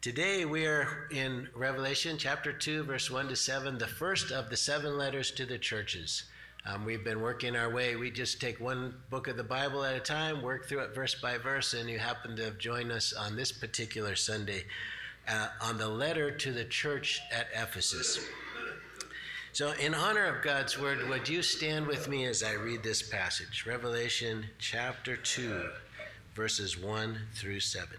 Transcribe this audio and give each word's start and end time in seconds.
Today 0.00 0.44
we 0.44 0.64
are 0.64 1.08
in 1.10 1.48
Revelation 1.56 2.18
chapter 2.18 2.52
2, 2.52 2.84
verse 2.84 3.10
1 3.10 3.26
to 3.30 3.34
7, 3.34 3.78
the 3.78 3.88
first 3.88 4.30
of 4.30 4.48
the 4.48 4.56
seven 4.56 4.96
letters 4.96 5.32
to 5.32 5.44
the 5.44 5.58
churches. 5.58 6.22
Um, 6.64 6.84
we've 6.84 7.02
been 7.02 7.20
working 7.20 7.56
our 7.56 7.68
way. 7.68 7.96
We 7.96 8.12
just 8.12 8.40
take 8.40 8.60
one 8.60 8.94
book 9.10 9.26
of 9.26 9.36
the 9.36 9.42
Bible 9.42 9.84
at 9.84 9.96
a 9.96 10.00
time, 10.00 10.40
work 10.40 10.68
through 10.68 10.82
it 10.84 10.94
verse 10.94 11.16
by 11.16 11.36
verse, 11.36 11.74
and 11.74 11.90
you 11.90 11.98
happen 11.98 12.36
to 12.36 12.44
have 12.44 12.58
joined 12.58 12.92
us 12.92 13.12
on 13.12 13.34
this 13.34 13.50
particular 13.50 14.14
Sunday 14.14 14.66
uh, 15.26 15.48
on 15.60 15.78
the 15.78 15.88
letter 15.88 16.30
to 16.30 16.52
the 16.52 16.64
church 16.64 17.20
at 17.32 17.48
Ephesus. 17.52 18.24
So, 19.52 19.72
in 19.72 19.94
honor 19.94 20.26
of 20.26 20.44
God's 20.44 20.78
word, 20.78 21.08
would 21.08 21.28
you 21.28 21.42
stand 21.42 21.88
with 21.88 22.06
me 22.06 22.24
as 22.26 22.44
I 22.44 22.52
read 22.52 22.84
this 22.84 23.02
passage? 23.02 23.64
Revelation 23.66 24.46
chapter 24.60 25.16
2, 25.16 25.70
verses 26.36 26.78
1 26.78 27.18
through 27.34 27.58
7. 27.58 27.98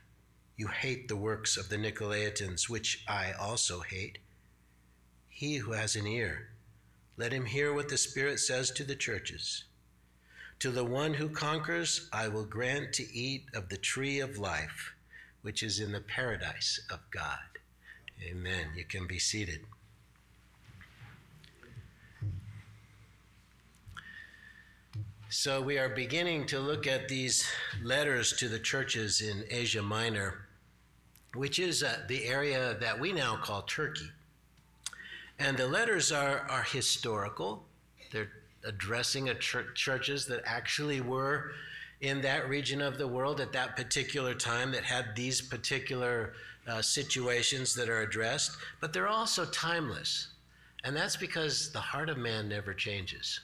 you 0.61 0.67
hate 0.67 1.07
the 1.07 1.15
works 1.15 1.57
of 1.57 1.69
the 1.69 1.75
Nicolaitans, 1.75 2.69
which 2.69 3.03
I 3.07 3.31
also 3.31 3.79
hate. 3.79 4.19
He 5.27 5.55
who 5.55 5.71
has 5.71 5.95
an 5.95 6.05
ear, 6.05 6.49
let 7.17 7.33
him 7.33 7.45
hear 7.45 7.73
what 7.73 7.89
the 7.89 7.97
Spirit 7.97 8.39
says 8.39 8.69
to 8.69 8.83
the 8.83 8.95
churches. 8.95 9.63
To 10.59 10.69
the 10.69 10.83
one 10.83 11.15
who 11.15 11.29
conquers, 11.29 12.07
I 12.13 12.27
will 12.27 12.45
grant 12.45 12.93
to 12.93 13.11
eat 13.11 13.45
of 13.55 13.69
the 13.69 13.77
tree 13.77 14.19
of 14.19 14.37
life, 14.37 14.93
which 15.41 15.63
is 15.63 15.79
in 15.79 15.93
the 15.93 15.99
paradise 15.99 16.79
of 16.91 16.99
God. 17.09 17.39
Amen. 18.23 18.67
You 18.75 18.85
can 18.85 19.07
be 19.07 19.17
seated. 19.17 19.61
So, 25.29 25.59
we 25.59 25.79
are 25.79 25.89
beginning 25.89 26.45
to 26.47 26.59
look 26.59 26.85
at 26.85 27.07
these 27.07 27.49
letters 27.83 28.33
to 28.33 28.47
the 28.47 28.59
churches 28.59 29.21
in 29.21 29.43
Asia 29.49 29.81
Minor 29.81 30.45
which 31.35 31.59
is 31.59 31.83
uh, 31.83 31.97
the 32.07 32.25
area 32.25 32.75
that 32.79 32.99
we 32.99 33.11
now 33.11 33.35
call 33.37 33.61
Turkey. 33.63 34.09
And 35.39 35.57
the 35.57 35.67
letters 35.67 36.11
are, 36.11 36.45
are 36.49 36.63
historical. 36.63 37.63
They're 38.11 38.31
addressing 38.65 39.29
churches 39.73 40.25
that 40.27 40.41
actually 40.45 41.01
were 41.01 41.51
in 42.01 42.21
that 42.21 42.49
region 42.49 42.81
of 42.81 42.97
the 42.97 43.07
world 43.07 43.39
at 43.39 43.53
that 43.53 43.75
particular 43.75 44.33
time 44.33 44.71
that 44.71 44.83
had 44.83 45.15
these 45.15 45.41
particular 45.41 46.33
uh, 46.67 46.81
situations 46.81 47.73
that 47.75 47.89
are 47.89 48.01
addressed, 48.01 48.57
but 48.79 48.93
they're 48.93 49.07
also 49.07 49.45
timeless. 49.45 50.29
And 50.83 50.95
that's 50.95 51.15
because 51.15 51.71
the 51.71 51.79
heart 51.79 52.09
of 52.09 52.17
man 52.17 52.49
never 52.49 52.73
changes. 52.73 53.39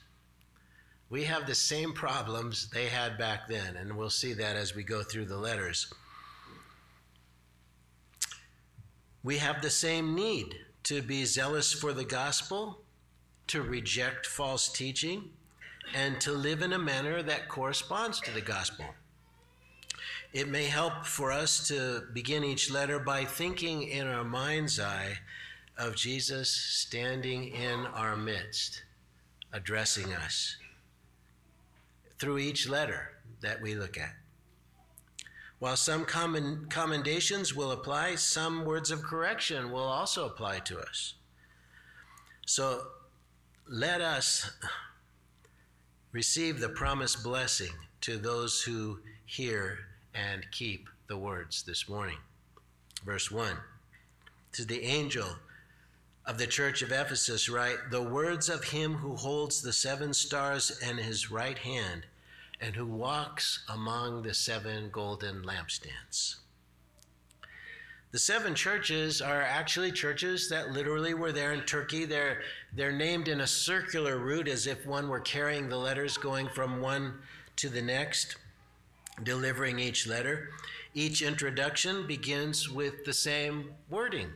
We 1.09 1.23
have 1.23 1.47
the 1.47 1.55
same 1.55 1.93
problems 1.93 2.69
they 2.69 2.87
had 2.87 3.17
back 3.17 3.47
then, 3.47 3.77
and 3.77 3.95
we'll 3.95 4.09
see 4.09 4.33
that 4.33 4.55
as 4.55 4.75
we 4.75 4.83
go 4.83 5.03
through 5.03 5.25
the 5.25 5.37
letters. 5.37 5.91
We 9.23 9.38
have 9.38 9.61
the 9.61 9.69
same 9.69 10.16
need 10.16 10.55
to 10.83 11.01
be 11.01 11.25
zealous 11.25 11.73
for 11.73 11.91
the 11.94 12.05
gospel, 12.05 12.79
to 13.47 13.61
reject 13.61 14.25
false 14.25 14.69
teaching, 14.69 15.31
and 15.94 16.19
to 16.22 16.31
live 16.31 16.61
in 16.61 16.73
a 16.73 16.79
manner 16.79 17.22
that 17.23 17.47
corresponds 17.47 18.19
to 18.22 18.31
the 18.31 18.41
gospel. 18.41 18.85
It 20.33 20.47
may 20.47 20.66
help 20.66 21.06
for 21.06 21.31
us 21.31 21.67
to 21.69 22.03
begin 22.13 22.44
each 22.44 22.69
letter 22.69 23.00
by 23.00 23.25
thinking 23.25 23.83
in 23.83 24.07
our 24.07 24.23
mind's 24.23 24.79
eye 24.79 25.17
of 25.77 25.95
Jesus 25.95 26.50
standing 26.50 27.50
in 27.50 27.85
our 27.88 28.16
midst, 28.16 28.83
addressing 29.53 30.13
us 30.13 30.57
through 32.19 32.39
each 32.39 32.67
letter 32.67 33.11
that 33.41 33.61
we 33.61 33.75
look 33.75 33.97
at. 33.97 34.13
While 35.59 35.78
some 35.78 36.06
common 36.06 36.68
commendations 36.69 37.56
will 37.56 37.72
apply, 37.72 38.16
some 38.16 38.63
words 38.63 38.91
of 38.91 39.01
correction 39.01 39.72
will 39.72 39.84
also 39.84 40.25
apply 40.25 40.59
to 40.59 40.79
us. 40.79 41.16
So 42.45 42.84
let 43.68 44.00
us 44.00 44.51
receive 46.12 46.59
the 46.59 46.69
promised 46.69 47.23
blessing 47.23 47.73
to 48.01 48.18
those 48.18 48.62
who 48.62 49.00
hear 49.25 49.79
and 50.13 50.45
keep 50.51 50.90
the 51.07 51.18
words 51.18 51.63
this 51.63 51.89
morning. 51.89 52.18
Verse 53.03 53.31
1 53.31 53.57
To 54.53 54.66
the 54.66 54.84
angel 54.84 55.28
of 56.25 56.38
the 56.38 56.47
church 56.47 56.84
of 56.84 56.91
Ephesus, 56.91 57.50
write, 57.50 57.89
The 57.89 58.01
words 58.01 58.47
of 58.47 58.66
him 58.66 58.94
who 58.94 59.16
holds 59.16 59.62
the 59.62 59.74
seven 59.74 60.13
stars 60.13 60.79
in 60.88 60.97
his 60.97 61.31
right 61.31 61.57
hand 61.57 62.06
and 62.59 62.75
who 62.75 62.85
walks 62.85 63.63
among 63.69 64.23
the 64.23 64.34
seven 64.34 64.90
golden 64.91 65.44
lampstands. 65.44 66.38
The 68.12 68.19
seven 68.19 68.56
churches 68.56 69.22
are 69.22 69.41
actually 69.41 69.91
churches 69.91 70.50
that 70.50 70.72
literally 70.72 71.13
were 71.13 71.34
there 71.34 71.53
in 71.53 71.62
Turkey. 71.62 72.06
They're, 72.06 72.41
they're 72.73 72.91
named 72.91 73.28
in 73.28 73.41
a 73.41 73.47
circular 73.47 74.18
route 74.18 74.47
as 74.47 74.66
if 74.66 74.85
one 74.85 75.09
were 75.09 75.19
carrying 75.19 75.68
the 75.68 75.78
letters 75.78 76.18
going 76.18 76.47
from 76.47 76.81
one 76.81 77.19
to 77.57 77.69
the 77.69 77.81
next, 77.81 78.38
delivering 79.24 79.78
each 79.78 80.07
letter. 80.07 80.50
Each 80.94 81.22
introduction 81.22 82.07
begins 82.07 82.69
with 82.69 83.03
the 83.03 83.13
same 83.13 83.74
wording 83.89 84.29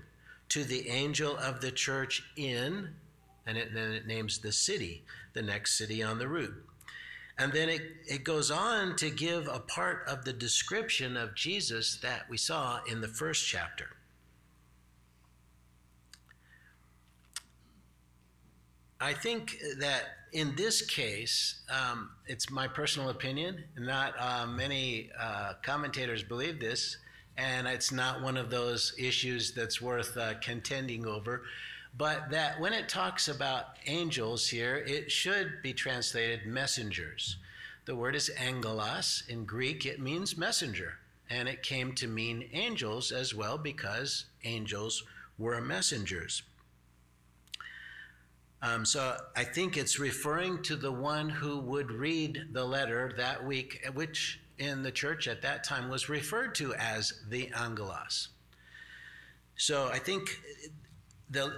to 0.50 0.66
the 0.66 0.90
angel 0.90 1.38
of 1.38 1.62
the 1.62 1.72
church 1.72 2.24
in, 2.36 2.90
and 3.48 3.58
it, 3.58 3.74
then 3.74 3.94
it 3.94 4.06
names 4.06 4.40
the 4.40 4.52
city, 4.52 5.03
the 5.34 5.42
next 5.42 5.78
city 5.78 6.03
on 6.03 6.20
the 6.20 6.28
route. 6.28 6.66
And 7.41 7.52
then 7.52 7.69
it, 7.69 7.81
it 8.06 8.24
goes 8.24 8.52
on 8.52 8.96
to 8.97 9.09
give 9.09 9.47
a 9.47 9.57
part 9.57 10.03
of 10.07 10.24
the 10.25 10.31
description 10.31 11.18
of 11.18 11.34
Jesus 11.34 11.97
that 12.03 12.29
we 12.29 12.38
saw 12.38 12.81
in 12.88 13.02
the 13.02 13.07
first 13.07 13.47
chapter. 13.47 13.88
I 19.00 19.13
think 19.13 19.57
that 19.79 20.03
in 20.34 20.56
this 20.56 20.84
case, 20.84 21.62
um, 21.72 22.12
it's 22.28 22.52
my 22.52 22.68
personal 22.68 23.09
opinion, 23.09 23.63
not 23.75 24.13
uh, 24.19 24.46
many 24.46 25.09
uh, 25.19 25.53
commentators 25.63 26.22
believe 26.22 26.59
this, 26.59 26.97
and 27.38 27.66
it's 27.67 27.91
not 27.91 28.22
one 28.22 28.38
of 28.38 28.52
those 28.52 28.93
issues 28.99 29.52
that's 29.52 29.82
worth 29.82 30.16
uh, 30.16 30.35
contending 30.41 31.08
over 31.08 31.41
but 31.97 32.29
that 32.32 32.59
when 32.59 32.73
it 32.73 32.88
talks 32.88 33.28
about 33.28 33.78
angels 33.85 34.47
here, 34.47 34.78
it 34.78 35.11
should 35.11 35.61
be 35.61 35.73
translated 35.73 36.46
messengers. 36.46 37.38
The 37.85 37.96
word 37.96 38.16
is 38.16 38.29
angelos. 38.29 39.23
In 39.28 39.46
Greek, 39.46 39.85
it 39.85 39.99
means 39.99 40.38
messenger. 40.38 40.99
And 41.29 41.47
it 41.47 41.64
came 41.64 41.93
to 41.96 42.08
mean 42.08 42.49
angels 42.53 43.11
as 43.11 43.34
well 43.34 43.58
because 43.58 44.26
angels 44.43 45.03
were 45.38 45.61
messengers. 45.61 46.43
Um, 48.61 48.85
so 48.85 49.17
I 49.35 49.43
think 49.43 49.76
it's 49.76 49.99
referring 49.99 50.61
to 50.64 50.76
the 50.76 50.91
one 50.91 51.29
who 51.29 51.59
would 51.59 51.91
read 51.91 52.49
the 52.52 52.64
letter 52.64 53.14
that 53.17 53.43
week, 53.43 53.85
which 53.93 54.40
in 54.59 54.84
the 54.84 54.91
church 54.91 55.28
at 55.28 55.41
that 55.41 55.64
time 55.64 55.90
was 55.90 56.09
referred 56.09 56.53
to 56.55 56.76
as 56.76 57.14
the 57.28 57.52
angelos. 57.55 58.29
So 59.55 59.88
I 59.88 59.97
think 59.97 60.40
the 61.29 61.52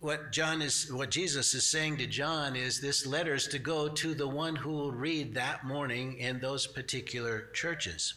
what 0.00 0.32
John 0.32 0.62
is 0.62 0.90
what 0.90 1.10
Jesus 1.10 1.52
is 1.52 1.66
saying 1.66 1.98
to 1.98 2.06
John 2.06 2.56
is 2.56 2.80
this 2.80 3.06
letter 3.06 3.34
is 3.34 3.46
to 3.48 3.58
go 3.58 3.88
to 3.88 4.14
the 4.14 4.26
one 4.26 4.56
who 4.56 4.70
will 4.70 4.92
read 4.92 5.34
that 5.34 5.64
morning 5.64 6.18
in 6.18 6.40
those 6.40 6.66
particular 6.66 7.48
churches. 7.52 8.14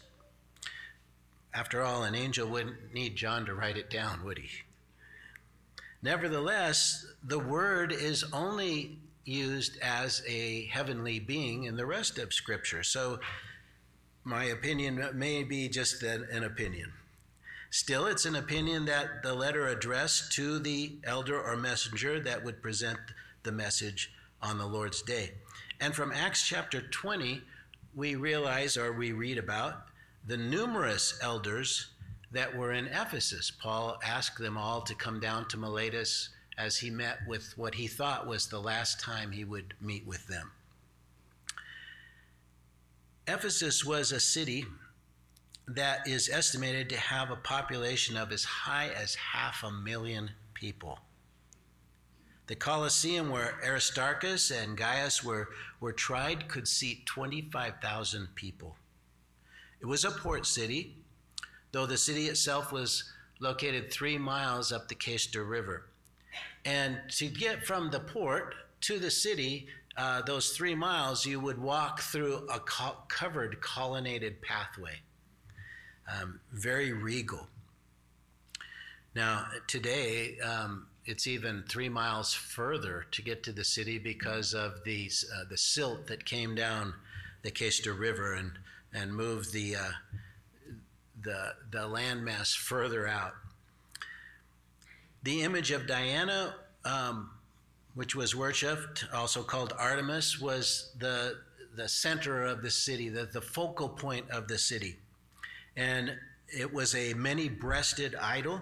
After 1.53 1.83
all, 1.83 2.03
an 2.03 2.15
angel 2.15 2.47
wouldn't 2.47 2.93
need 2.93 3.15
John 3.15 3.45
to 3.45 3.53
write 3.53 3.77
it 3.77 3.89
down, 3.89 4.23
would 4.23 4.39
he? 4.39 4.49
Nevertheless, 6.01 7.05
the 7.23 7.39
word 7.39 7.91
is 7.91 8.23
only 8.33 8.97
used 9.25 9.77
as 9.81 10.23
a 10.27 10.65
heavenly 10.67 11.19
being 11.19 11.65
in 11.65 11.75
the 11.75 11.85
rest 11.85 12.17
of 12.17 12.33
Scripture. 12.33 12.83
So, 12.83 13.19
my 14.23 14.45
opinion 14.45 15.05
may 15.13 15.43
be 15.43 15.67
just 15.67 16.01
an, 16.01 16.25
an 16.31 16.45
opinion. 16.45 16.93
Still, 17.73 18.05
it's 18.05 18.25
an 18.25 18.35
opinion 18.35 18.85
that 18.85 19.23
the 19.23 19.33
letter 19.33 19.67
addressed 19.67 20.31
to 20.33 20.59
the 20.59 20.91
elder 21.05 21.41
or 21.41 21.57
messenger 21.57 22.19
that 22.19 22.43
would 22.43 22.61
present 22.61 22.99
the 23.41 23.51
message 23.51 24.13
on 24.43 24.59
the 24.59 24.67
Lord's 24.67 25.01
day. 25.01 25.31
And 25.81 25.95
from 25.95 26.11
Acts 26.11 26.47
chapter 26.47 26.81
20, 26.81 27.41
we 27.95 28.13
realize 28.13 28.77
or 28.77 28.93
we 28.93 29.11
read 29.11 29.39
about 29.39 29.87
the 30.27 30.37
numerous 30.37 31.17
elders 31.19 31.89
that 32.31 32.55
were 32.55 32.73
in 32.73 32.85
Ephesus. 32.89 33.49
Paul 33.49 33.97
asked 34.05 34.37
them 34.37 34.55
all 34.55 34.81
to 34.81 34.93
come 34.93 35.19
down 35.19 35.47
to 35.47 35.57
Miletus 35.57 36.29
as 36.59 36.77
he 36.77 36.91
met 36.91 37.21
with 37.27 37.57
what 37.57 37.73
he 37.73 37.87
thought 37.87 38.27
was 38.27 38.45
the 38.45 38.61
last 38.61 38.99
time 38.99 39.31
he 39.31 39.45
would 39.45 39.73
meet 39.81 40.05
with 40.05 40.27
them. 40.27 40.51
Ephesus 43.27 43.83
was 43.83 44.11
a 44.11 44.19
city 44.19 44.63
that 45.67 46.07
is 46.07 46.29
estimated 46.29 46.89
to 46.89 46.97
have 46.97 47.31
a 47.31 47.35
population 47.37 48.17
of 48.17 48.31
as 48.31 48.43
high 48.43 48.89
as 48.89 49.15
half 49.15 49.63
a 49.63 49.71
million 49.71 50.31
people. 50.53 50.99
The 52.47 52.55
Colosseum, 52.55 53.29
where 53.29 53.57
Aristarchus 53.63 54.51
and 54.51 54.77
Gaius 54.77 55.23
were, 55.23 55.49
were 55.79 55.93
tried, 55.93 56.49
could 56.49 56.67
seat 56.67 57.05
25,000 57.05 58.27
people. 58.35 58.75
It 59.79 59.85
was 59.85 60.03
a 60.03 60.11
port 60.11 60.45
city, 60.45 60.97
though 61.71 61.85
the 61.85 61.97
city 61.97 62.27
itself 62.27 62.73
was 62.73 63.11
located 63.39 63.91
three 63.91 64.17
miles 64.17 64.73
up 64.73 64.89
the 64.89 64.95
Cayster 64.95 65.47
River. 65.47 65.85
And 66.65 66.99
to 67.11 67.27
get 67.27 67.65
from 67.65 67.89
the 67.89 67.99
port 68.01 68.55
to 68.81 68.99
the 68.99 69.11
city, 69.11 69.67
uh, 69.95 70.21
those 70.23 70.51
three 70.51 70.75
miles, 70.75 71.25
you 71.25 71.39
would 71.39 71.57
walk 71.57 72.01
through 72.01 72.47
a 72.49 72.59
co- 72.59 72.97
covered 73.07 73.61
colonnaded 73.61 74.41
pathway 74.41 75.01
um, 76.07 76.39
very 76.51 76.91
regal. 76.91 77.47
Now, 79.15 79.45
today, 79.67 80.37
um, 80.39 80.87
it's 81.05 81.27
even 81.27 81.63
three 81.69 81.89
miles 81.89 82.33
further 82.33 83.05
to 83.11 83.21
get 83.21 83.43
to 83.43 83.51
the 83.51 83.63
city 83.63 83.99
because 83.99 84.53
of 84.53 84.83
these, 84.83 85.25
uh, 85.35 85.43
the 85.49 85.57
silt 85.57 86.07
that 86.07 86.25
came 86.25 86.55
down 86.55 86.93
the 87.43 87.51
Cayster 87.51 87.93
River 87.93 88.33
and, 88.33 88.51
and 88.93 89.13
moved 89.13 89.51
the, 89.53 89.75
uh, 89.75 89.91
the, 91.21 91.53
the 91.71 91.79
landmass 91.79 92.55
further 92.55 93.07
out. 93.07 93.33
The 95.23 95.43
image 95.43 95.71
of 95.71 95.87
Diana, 95.87 96.55
um, 96.85 97.31
which 97.95 98.15
was 98.15 98.35
worshipped, 98.35 99.05
also 99.13 99.43
called 99.43 99.73
Artemis, 99.77 100.39
was 100.39 100.91
the, 100.97 101.37
the 101.75 101.87
center 101.87 102.43
of 102.43 102.61
the 102.61 102.71
city, 102.71 103.09
the, 103.09 103.25
the 103.25 103.41
focal 103.41 103.89
point 103.89 104.29
of 104.31 104.47
the 104.47 104.57
city 104.57 104.97
and 105.75 106.17
it 106.47 106.73
was 106.73 106.93
a 106.95 107.13
many 107.13 107.49
breasted 107.49 108.15
idol. 108.15 108.61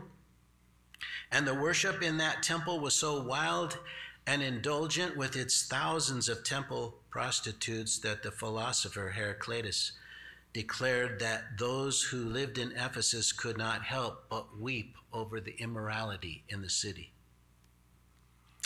And 1.32 1.48
the 1.48 1.56
worship 1.56 2.02
in 2.02 2.18
that 2.18 2.44
temple 2.44 2.80
was 2.80 2.94
so 2.94 3.22
wild 3.22 3.80
and 4.28 4.42
indulgent 4.42 5.18
with 5.18 5.36
its 5.36 5.68
thousands 5.68 6.30
of 6.30 6.44
temple 6.44 6.96
prostitutes 7.10 8.00
that 8.00 8.24
the 8.24 8.32
philosopher 8.32 9.10
Heraclitus 9.10 9.94
declared 10.54 11.20
that 11.20 11.58
those 11.58 12.04
who 12.04 12.26
lived 12.26 12.58
in 12.58 12.72
Ephesus 12.74 13.32
could 13.32 13.58
not 13.58 13.84
help 13.84 14.26
but 14.30 14.60
weep 14.60 14.96
over 15.14 15.40
the 15.40 15.56
immorality 15.60 16.44
in 16.50 16.62
the 16.62 16.70
city. 16.70 17.14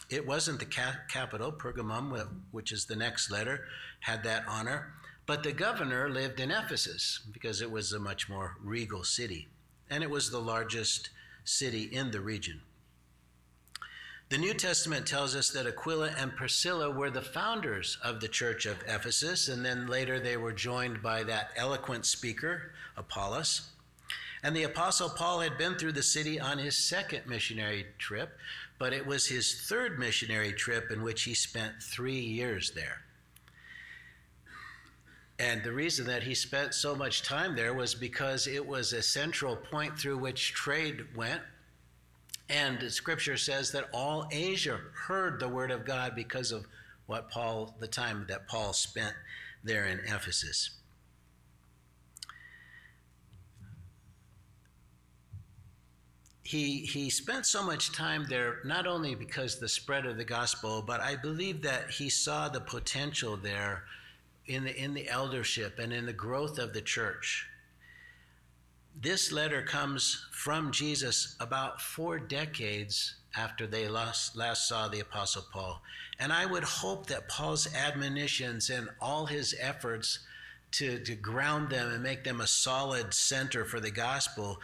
It 0.10 0.28
wasn't 0.28 0.60
the 0.60 0.66
capital, 0.66 1.52
Pergamum, 1.52 2.42
which 2.52 2.72
is 2.72 2.86
the 2.86 2.96
next 2.96 3.32
letter, 3.32 3.66
had 4.02 4.24
that 4.24 4.44
honor, 4.48 4.94
but 5.26 5.44
the 5.44 5.52
governor 5.52 6.10
lived 6.10 6.40
in 6.40 6.52
Ephesus 6.52 7.22
because 7.32 7.62
it 7.62 7.72
was 7.72 7.92
a 7.92 8.00
much 8.00 8.30
more 8.30 8.58
regal 8.62 9.04
city, 9.04 9.48
and 9.90 10.04
it 10.04 10.10
was 10.10 10.30
the 10.30 10.40
largest 10.40 11.10
city 11.44 11.84
in 11.84 12.12
the 12.12 12.22
region. 12.22 12.62
The 14.30 14.38
New 14.40 14.56
Testament 14.56 15.06
tells 15.06 15.36
us 15.36 15.52
that 15.52 15.68
Aquila 15.68 16.10
and 16.18 16.36
Priscilla 16.36 16.90
were 16.90 17.12
the 17.12 17.22
founders 17.22 18.00
of 18.04 18.20
the 18.20 18.28
church 18.28 18.66
of 18.66 18.84
Ephesus, 18.88 19.48
and 19.48 19.64
then 19.64 19.86
later 19.86 20.20
they 20.20 20.36
were 20.36 20.52
joined 20.52 21.04
by 21.04 21.22
that 21.24 21.52
eloquent 21.56 22.08
speaker, 22.08 22.72
Apollos. 22.98 23.70
And 24.42 24.56
the 24.56 24.64
Apostle 24.64 25.10
Paul 25.10 25.42
had 25.42 25.60
been 25.60 25.76
through 25.76 25.92
the 25.92 26.04
city 26.04 26.40
on 26.40 26.58
his 26.58 26.78
second 26.78 27.28
missionary 27.28 27.86
trip, 28.00 28.38
but 28.80 28.94
it 28.94 29.06
was 29.06 29.28
his 29.28 29.62
third 29.68 30.00
missionary 30.00 30.54
trip 30.54 30.90
in 30.92 31.04
which 31.04 31.24
he 31.24 31.36
spent 31.36 31.82
three 31.82 32.20
years 32.20 32.72
there. 32.72 33.05
And 35.38 35.64
the 35.64 35.74
reason 35.74 36.06
that 36.08 36.24
he 36.24 36.34
spent 36.34 36.74
so 36.74 36.96
much 36.96 37.22
time 37.22 37.56
there 37.56 37.74
was 37.74 37.94
because 37.94 38.48
it 38.48 38.66
was 38.66 38.94
a 38.94 39.02
central 39.02 39.56
point 39.56 40.00
through 40.00 40.18
which 40.18 40.54
trade 40.54 41.06
went. 41.16 41.42
And 42.48 42.92
scripture 42.92 43.38
says 43.38 43.72
that 43.72 43.90
all 43.92 44.30
Asia 44.32 44.80
heard 45.08 45.40
the 45.40 45.50
word 45.50 45.72
of 45.72 45.84
God 45.84 46.16
because 46.16 46.52
of 46.52 46.66
what 47.08 47.30
Paul, 47.30 47.76
the 47.80 47.88
time 47.88 48.26
that 48.30 48.48
Paul 48.48 48.72
spent 48.72 49.14
there 49.64 49.86
in 49.86 50.00
Ephesus. 50.00 50.70
He, 56.44 56.82
he 56.82 57.10
spent 57.10 57.48
so 57.48 57.64
much 57.64 57.92
time 57.92 58.28
there 58.30 58.60
not 58.64 58.86
only 58.86 59.16
because 59.16 59.60
the 59.60 59.68
spread 59.68 60.06
of 60.06 60.16
the 60.16 60.24
gospel, 60.24 60.84
but 60.86 61.02
I 61.02 61.16
believe 61.16 61.64
that 61.64 61.90
he 61.90 62.08
saw 62.08 62.48
the 62.48 62.62
potential 62.62 63.36
there 63.36 63.84
in 64.48 64.64
the, 64.64 64.76
in 64.76 64.94
the 64.94 65.10
eldership 65.10 65.80
and 65.80 65.92
in 65.92 66.06
the 66.06 66.14
growth 66.14 66.60
of 66.60 66.74
the 66.74 66.82
church. 66.82 67.48
This 69.00 69.32
letter 69.32 69.62
comes 69.62 70.28
from 70.32 70.72
Jesus 70.72 71.36
about 71.40 71.82
four 71.82 72.18
decades 72.18 73.16
after 73.36 73.68
they 73.68 73.90
last, 73.90 74.38
last 74.38 74.68
saw 74.68 74.88
the 74.88 75.02
Apostle 75.02 75.44
Paul. 75.52 75.82
And 76.20 76.32
I 76.32 76.46
would 76.46 76.64
hope 76.64 77.08
that 77.08 77.28
Paul's 77.28 77.68
admonitions 77.76 78.70
and 78.70 78.88
all 79.02 79.26
his 79.26 79.54
efforts 79.60 80.20
to, 80.74 81.00
to 81.00 81.16
ground 81.16 81.70
them 81.70 81.92
and 81.92 82.02
make 82.02 82.24
them 82.24 82.40
a 82.40 82.48
solid 82.48 83.14
center 83.14 83.66
for 83.66 83.80
the 83.80 83.92
gospel 83.92 84.60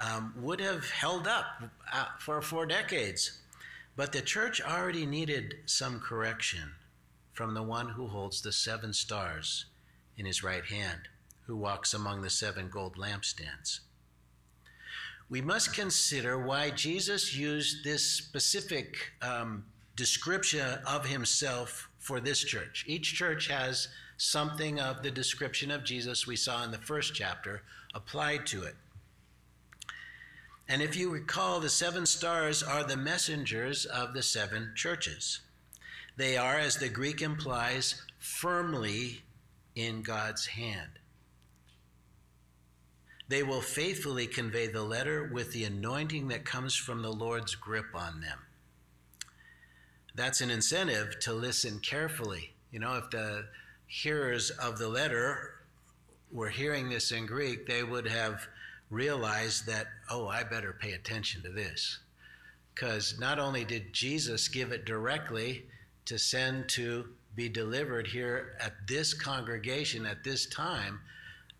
um, 0.00 0.34
would 0.36 0.60
have 0.60 0.88
held 0.90 1.26
up 1.28 1.62
uh, 1.92 2.06
for 2.18 2.42
four 2.42 2.66
decades. 2.66 3.38
But 3.94 4.12
the 4.12 4.20
church 4.20 4.60
already 4.60 5.06
needed 5.06 5.56
some 5.66 6.00
correction 6.00 6.72
from 7.36 7.52
the 7.52 7.62
one 7.62 7.90
who 7.90 8.06
holds 8.06 8.40
the 8.40 8.50
seven 8.50 8.94
stars 8.94 9.66
in 10.16 10.24
his 10.24 10.42
right 10.42 10.64
hand, 10.64 11.00
who 11.46 11.54
walks 11.54 11.92
among 11.92 12.22
the 12.22 12.30
seven 12.30 12.70
gold 12.70 12.96
lampstands. 12.96 13.80
We 15.28 15.42
must 15.42 15.74
consider 15.74 16.38
why 16.38 16.70
Jesus 16.70 17.36
used 17.36 17.84
this 17.84 18.02
specific 18.02 19.12
um, 19.20 19.66
description 19.96 20.78
of 20.86 21.04
himself 21.06 21.90
for 21.98 22.20
this 22.20 22.42
church. 22.42 22.84
Each 22.88 23.12
church 23.12 23.48
has 23.48 23.88
something 24.16 24.80
of 24.80 25.02
the 25.02 25.10
description 25.10 25.70
of 25.70 25.84
Jesus 25.84 26.26
we 26.26 26.36
saw 26.36 26.64
in 26.64 26.70
the 26.70 26.78
first 26.78 27.14
chapter 27.14 27.62
applied 27.94 28.46
to 28.46 28.62
it. 28.62 28.76
And 30.70 30.80
if 30.80 30.96
you 30.96 31.10
recall, 31.10 31.60
the 31.60 31.68
seven 31.68 32.06
stars 32.06 32.62
are 32.62 32.82
the 32.82 32.96
messengers 32.96 33.84
of 33.84 34.14
the 34.14 34.22
seven 34.22 34.72
churches. 34.74 35.40
They 36.16 36.36
are, 36.36 36.58
as 36.58 36.76
the 36.76 36.88
Greek 36.88 37.20
implies, 37.20 38.02
firmly 38.18 39.22
in 39.74 40.02
God's 40.02 40.46
hand. 40.46 40.98
They 43.28 43.42
will 43.42 43.60
faithfully 43.60 44.26
convey 44.26 44.68
the 44.68 44.82
letter 44.82 45.30
with 45.32 45.52
the 45.52 45.64
anointing 45.64 46.28
that 46.28 46.44
comes 46.44 46.74
from 46.74 47.02
the 47.02 47.12
Lord's 47.12 47.54
grip 47.54 47.86
on 47.94 48.20
them. 48.20 48.38
That's 50.14 50.40
an 50.40 50.50
incentive 50.50 51.18
to 51.20 51.34
listen 51.34 51.80
carefully. 51.80 52.54
You 52.70 52.78
know, 52.78 52.96
if 52.96 53.10
the 53.10 53.46
hearers 53.86 54.50
of 54.50 54.78
the 54.78 54.88
letter 54.88 55.56
were 56.32 56.48
hearing 56.48 56.88
this 56.88 57.12
in 57.12 57.26
Greek, 57.26 57.66
they 57.66 57.82
would 57.82 58.06
have 58.06 58.46
realized 58.90 59.66
that, 59.66 59.86
oh, 60.10 60.28
I 60.28 60.44
better 60.44 60.76
pay 60.80 60.92
attention 60.92 61.42
to 61.42 61.50
this. 61.50 61.98
Because 62.74 63.18
not 63.18 63.38
only 63.38 63.64
did 63.64 63.92
Jesus 63.92 64.48
give 64.48 64.72
it 64.72 64.84
directly, 64.84 65.64
to 66.06 66.18
send 66.18 66.68
to 66.70 67.08
be 67.34 67.48
delivered 67.48 68.06
here 68.06 68.56
at 68.60 68.88
this 68.88 69.12
congregation 69.12 70.06
at 70.06 70.24
this 70.24 70.46
time, 70.46 71.00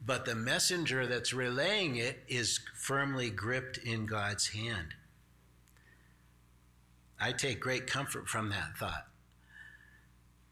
but 0.04 0.24
the 0.24 0.34
messenger 0.34 1.06
that's 1.06 1.32
relaying 1.32 1.96
it 1.96 2.24
is 2.28 2.60
firmly 2.74 3.28
gripped 3.28 3.78
in 3.78 4.06
God's 4.06 4.48
hand. 4.48 4.94
I 7.20 7.32
take 7.32 7.60
great 7.60 7.86
comfort 7.86 8.28
from 8.28 8.50
that 8.50 8.76
thought. 8.78 9.06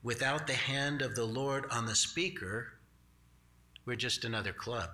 Without 0.03 0.47
the 0.47 0.55
hand 0.55 1.01
of 1.01 1.15
the 1.15 1.25
Lord 1.25 1.67
on 1.71 1.87
the 1.87 1.95
speaker, 1.95 2.75
we're 3.87 3.97
just 3.97 4.25
another 4.25 4.53
club. 4.53 4.91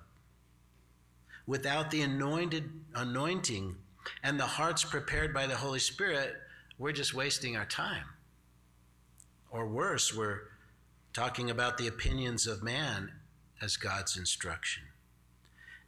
Without 1.47 1.91
the 1.91 2.03
anointed 2.03 2.71
anointing 2.95 3.75
and 4.23 4.39
the 4.39 4.47
hearts 4.47 4.85
prepared 4.85 5.35
by 5.35 5.47
the 5.47 5.57
Holy 5.57 5.79
Spirit, 5.79 6.35
we're 6.79 6.93
just 6.93 7.15
wasting 7.15 7.57
our 7.57 7.67
time. 7.67 8.05
Or 9.51 9.67
worse, 9.67 10.15
we're 10.15 10.43
talking 11.13 11.51
about 11.51 11.77
the 11.77 11.89
opinions 11.89 12.47
of 12.47 12.63
man 12.63 13.13
as 13.61 13.77
God's 13.77 14.17
instruction. 14.17 14.85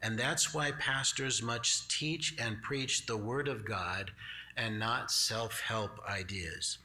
And 0.03 0.19
that's 0.19 0.53
why 0.53 0.73
pastors 0.73 1.43
must 1.43 1.91
teach 1.91 2.35
and 2.39 2.61
preach 2.63 3.07
the 3.07 3.17
Word 3.17 3.47
of 3.47 3.65
God 3.65 4.11
and 4.57 4.79
not 4.79 5.11
self 5.11 5.61
help 5.61 6.01
ideas. 6.09 6.79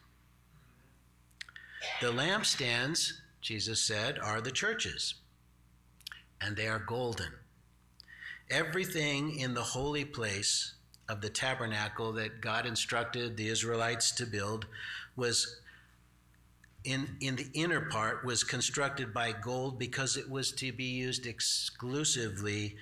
The 2.00 2.12
lampstands, 2.12 3.13
Jesus 3.41 3.81
said, 3.81 4.19
are 4.19 4.41
the 4.41 4.51
churches, 4.51 5.15
and 6.39 6.55
they 6.55 6.67
are 6.67 6.79
golden. 6.79 7.31
Everything 8.50 9.39
in 9.39 9.53
the 9.53 9.63
holy 9.63 10.05
place 10.05 10.74
of 11.10 11.22
the 11.22 11.29
tabernacle 11.29 12.13
that 12.13 12.41
God 12.41 12.65
instructed 12.65 13.36
the 13.36 13.48
Israelites 13.48 14.12
to 14.12 14.25
build 14.25 14.67
was 15.15 15.60
in, 16.88 17.17
in 17.20 17.36
the 17.36 17.50
inner 17.53 17.82
part 17.82 18.24
was 18.24 18.46
constructed 18.46 19.13
by 19.13 19.34
gold 19.34 19.77
because 19.77 20.15
it 20.15 20.29
was 20.29 20.53
to 20.53 20.72
be 20.72 20.86
used 20.86 21.25
exclusively 21.25 22.77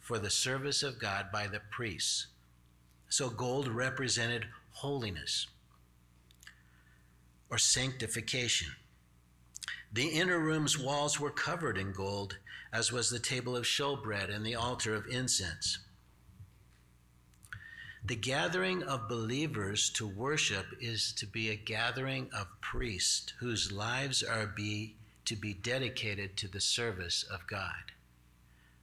for 0.00 0.18
the 0.18 0.28
service 0.28 0.82
of 0.82 0.98
God 0.98 1.26
by 1.32 1.46
the 1.46 1.60
priests. 1.70 2.26
So 3.08 3.30
gold 3.30 3.68
represented 3.68 4.46
holiness 4.72 5.46
or 7.48 7.58
sanctification. 7.58 8.72
The 9.92 10.08
inner 10.08 10.40
room's 10.40 10.76
walls 10.76 11.20
were 11.20 11.30
covered 11.30 11.78
in 11.78 11.92
gold, 11.92 12.38
as 12.72 12.90
was 12.90 13.08
the 13.08 13.20
table 13.20 13.54
of 13.54 13.64
showbread 13.64 14.34
and 14.34 14.44
the 14.44 14.56
altar 14.56 14.96
of 14.96 15.06
incense. 15.06 15.78
The 18.04 18.16
gathering 18.16 18.82
of 18.82 19.08
believers 19.08 19.88
to 19.90 20.08
worship 20.08 20.66
is 20.80 21.12
to 21.12 21.26
be 21.26 21.50
a 21.50 21.56
gathering 21.56 22.28
of 22.36 22.48
priests 22.60 23.32
whose 23.38 23.70
lives 23.70 24.24
are 24.24 24.46
be, 24.46 24.96
to 25.26 25.36
be 25.36 25.54
dedicated 25.54 26.36
to 26.38 26.48
the 26.48 26.60
service 26.60 27.22
of 27.22 27.46
God. 27.46 27.92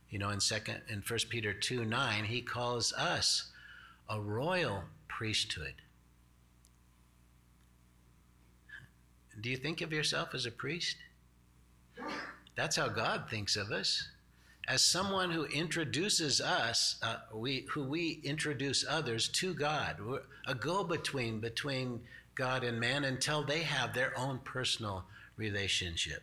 You 0.09 0.19
know, 0.19 0.29
in 0.29 0.39
second 0.39 0.81
in 0.87 1.03
1 1.05 1.19
Peter 1.29 1.53
2 1.53 1.83
9, 1.83 2.23
he 2.23 2.41
calls 2.41 2.93
us 2.93 3.51
a 4.09 4.21
royal 4.21 4.83
priesthood. 5.09 5.75
Do 9.41 9.49
you 9.49 9.57
think 9.57 9.81
of 9.81 9.91
yourself 9.91 10.33
as 10.33 10.45
a 10.45 10.51
priest? 10.51 10.95
That's 12.55 12.77
how 12.77 12.87
God 12.87 13.29
thinks 13.29 13.57
of 13.57 13.71
us. 13.71 14.07
As 14.69 14.83
someone 14.83 15.31
who 15.31 15.45
introduces 15.45 16.39
us, 16.39 16.97
uh, 17.01 17.15
we, 17.33 17.65
who 17.71 17.83
we 17.83 18.21
introduce 18.23 18.85
others 18.87 19.27
to 19.29 19.55
God, 19.55 19.99
We're 19.99 20.21
a 20.45 20.53
go 20.53 20.83
between 20.83 21.39
between 21.39 22.01
God 22.35 22.63
and 22.63 22.79
man 22.79 23.03
until 23.03 23.43
they 23.43 23.63
have 23.63 23.95
their 23.95 24.15
own 24.15 24.39
personal 24.43 25.05
relationship. 25.37 26.21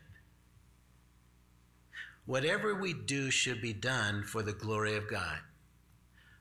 Whatever 2.24 2.76
we 2.76 2.92
do 2.92 3.32
should 3.32 3.60
be 3.60 3.72
done 3.72 4.22
for 4.22 4.44
the 4.44 4.52
glory 4.52 4.96
of 4.96 5.10
God. 5.10 5.38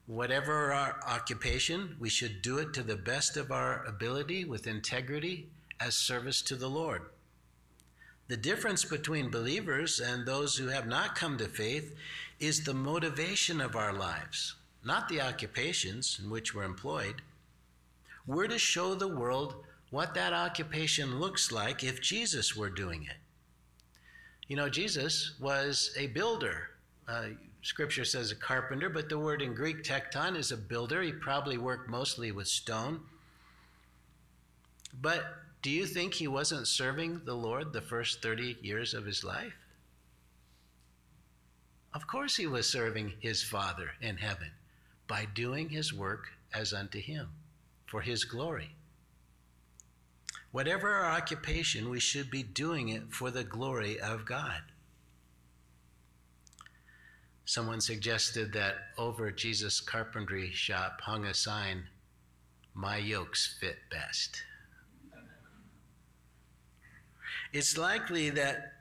Whatever 0.05 0.71
our 0.73 0.99
occupation, 1.07 1.95
we 1.99 2.09
should 2.09 2.43
do 2.43 2.59
it 2.59 2.71
to 2.75 2.83
the 2.83 2.95
best 2.95 3.35
of 3.35 3.51
our 3.51 3.83
ability 3.85 4.45
with 4.45 4.67
integrity 4.67 5.49
as 5.79 5.95
service 5.95 6.43
to 6.43 6.55
the 6.55 6.69
Lord. 6.69 7.01
The 8.27 8.37
difference 8.37 8.83
between 8.83 9.29
believers 9.29 9.99
and 9.99 10.25
those 10.25 10.57
who 10.57 10.67
have 10.67 10.87
not 10.87 11.15
come 11.15 11.37
to 11.37 11.47
faith 11.47 11.95
is 12.39 12.63
the 12.63 12.73
motivation 12.73 13.61
of 13.61 13.75
our 13.75 13.93
lives, 13.93 14.55
not 14.83 15.07
the 15.07 15.21
occupations 15.21 16.19
in 16.23 16.29
which 16.29 16.55
we're 16.55 16.63
employed. 16.63 17.21
We're 18.25 18.47
to 18.47 18.57
show 18.57 18.95
the 18.95 19.07
world 19.07 19.63
what 19.91 20.15
that 20.15 20.33
occupation 20.33 21.19
looks 21.19 21.51
like 21.51 21.83
if 21.83 22.01
Jesus 22.01 22.55
were 22.55 22.69
doing 22.69 23.03
it. 23.03 23.17
You 24.47 24.55
know, 24.55 24.69
Jesus 24.69 25.35
was 25.39 25.93
a 25.97 26.07
builder. 26.07 26.71
Uh, 27.07 27.27
Scripture 27.61 28.05
says 28.05 28.31
a 28.31 28.35
carpenter, 28.35 28.89
but 28.89 29.09
the 29.09 29.19
word 29.19 29.41
in 29.41 29.53
Greek 29.53 29.83
tekton 29.83 30.35
is 30.35 30.51
a 30.51 30.57
builder. 30.57 31.01
He 31.01 31.11
probably 31.11 31.57
worked 31.57 31.89
mostly 31.89 32.31
with 32.31 32.47
stone. 32.47 33.01
But 35.01 35.23
do 35.65 35.71
you 35.71 35.87
think 35.87 36.13
he 36.13 36.27
wasn't 36.27 36.67
serving 36.67 37.21
the 37.25 37.33
Lord 37.33 37.73
the 37.73 37.81
first 37.81 38.21
30 38.21 38.57
years 38.61 38.93
of 38.93 39.03
his 39.03 39.23
life? 39.23 39.55
Of 41.91 42.05
course, 42.05 42.35
he 42.35 42.45
was 42.45 42.69
serving 42.69 43.13
his 43.19 43.41
Father 43.41 43.89
in 43.99 44.17
heaven 44.17 44.51
by 45.07 45.25
doing 45.25 45.69
his 45.69 45.91
work 45.91 46.27
as 46.53 46.71
unto 46.71 46.99
him 46.99 47.29
for 47.87 48.01
his 48.01 48.25
glory. 48.25 48.75
Whatever 50.51 50.87
our 50.87 51.17
occupation, 51.17 51.89
we 51.89 51.99
should 51.99 52.29
be 52.29 52.43
doing 52.43 52.89
it 52.89 53.11
for 53.11 53.31
the 53.31 53.43
glory 53.43 53.99
of 53.99 54.23
God. 54.23 54.61
Someone 57.43 57.81
suggested 57.81 58.53
that 58.53 58.75
over 58.99 59.31
Jesus' 59.31 59.81
carpentry 59.81 60.51
shop 60.51 61.01
hung 61.01 61.25
a 61.25 61.33
sign, 61.33 61.85
My 62.75 62.97
yokes 62.97 63.57
fit 63.59 63.77
best. 63.89 64.43
It's 67.55 67.77
likely 67.77 68.31
that 68.31 68.73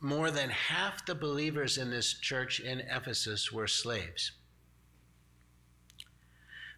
more 0.00 0.30
than 0.30 0.48
half 0.48 1.04
the 1.04 1.14
believers 1.14 1.76
in 1.76 1.90
this 1.90 2.14
church 2.14 2.60
in 2.60 2.80
Ephesus 2.80 3.52
were 3.52 3.68
slaves. 3.68 4.32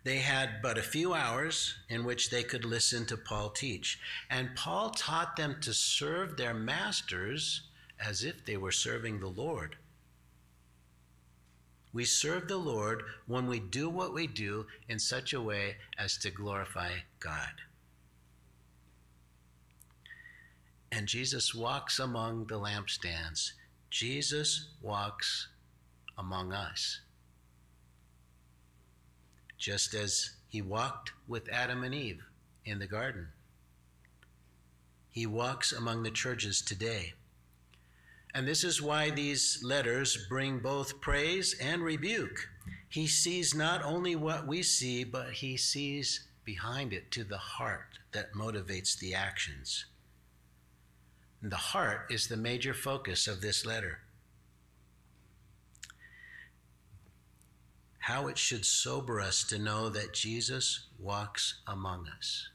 They 0.02 0.18
had 0.18 0.60
but 0.60 0.78
a 0.78 0.82
few 0.82 1.14
hours 1.14 1.76
in 1.88 2.02
which 2.04 2.30
they 2.30 2.42
could 2.42 2.64
listen 2.64 3.06
to 3.06 3.16
Paul 3.16 3.50
teach. 3.50 4.00
And 4.28 4.56
Paul 4.56 4.90
taught 4.90 5.36
them 5.36 5.58
to 5.60 5.72
serve 5.72 6.36
their 6.36 6.54
masters 6.54 7.60
as 8.04 8.24
if 8.24 8.44
they 8.44 8.56
were 8.56 8.72
serving 8.72 9.20
the 9.20 9.28
Lord. 9.28 9.76
We 11.92 12.04
serve 12.04 12.48
the 12.48 12.56
Lord 12.56 13.04
when 13.28 13.46
we 13.46 13.60
do 13.60 13.88
what 13.88 14.12
we 14.12 14.26
do 14.26 14.66
in 14.88 14.98
such 14.98 15.32
a 15.32 15.40
way 15.40 15.76
as 15.98 16.18
to 16.18 16.32
glorify 16.32 16.94
God. 17.20 17.52
And 20.96 21.08
Jesus 21.08 21.52
walks 21.52 21.98
among 21.98 22.46
the 22.46 22.54
lampstands. 22.54 23.50
Jesus 23.90 24.68
walks 24.80 25.48
among 26.16 26.52
us. 26.52 27.00
Just 29.58 29.92
as 29.92 30.36
he 30.46 30.62
walked 30.62 31.10
with 31.26 31.48
Adam 31.48 31.82
and 31.82 31.92
Eve 31.92 32.22
in 32.64 32.78
the 32.78 32.86
garden. 32.86 33.26
He 35.10 35.26
walks 35.26 35.72
among 35.72 36.04
the 36.04 36.12
churches 36.12 36.62
today. 36.62 37.14
And 38.32 38.46
this 38.46 38.62
is 38.62 38.80
why 38.80 39.10
these 39.10 39.64
letters 39.64 40.26
bring 40.28 40.60
both 40.60 41.00
praise 41.00 41.56
and 41.60 41.82
rebuke. 41.82 42.48
He 42.88 43.08
sees 43.08 43.52
not 43.52 43.82
only 43.82 44.14
what 44.14 44.46
we 44.46 44.62
see, 44.62 45.02
but 45.02 45.32
he 45.32 45.56
sees 45.56 46.28
behind 46.44 46.92
it 46.92 47.10
to 47.10 47.24
the 47.24 47.38
heart 47.38 47.98
that 48.12 48.34
motivates 48.34 48.96
the 48.96 49.12
actions. 49.12 49.86
The 51.46 51.56
heart 51.56 52.06
is 52.08 52.26
the 52.26 52.38
major 52.38 52.72
focus 52.72 53.28
of 53.28 53.42
this 53.42 53.66
letter. 53.66 53.98
How 57.98 58.28
it 58.28 58.38
should 58.38 58.64
sober 58.64 59.20
us 59.20 59.44
to 59.44 59.58
know 59.58 59.90
that 59.90 60.14
Jesus 60.14 60.86
walks 60.98 61.60
among 61.66 62.06
us. 62.08 62.48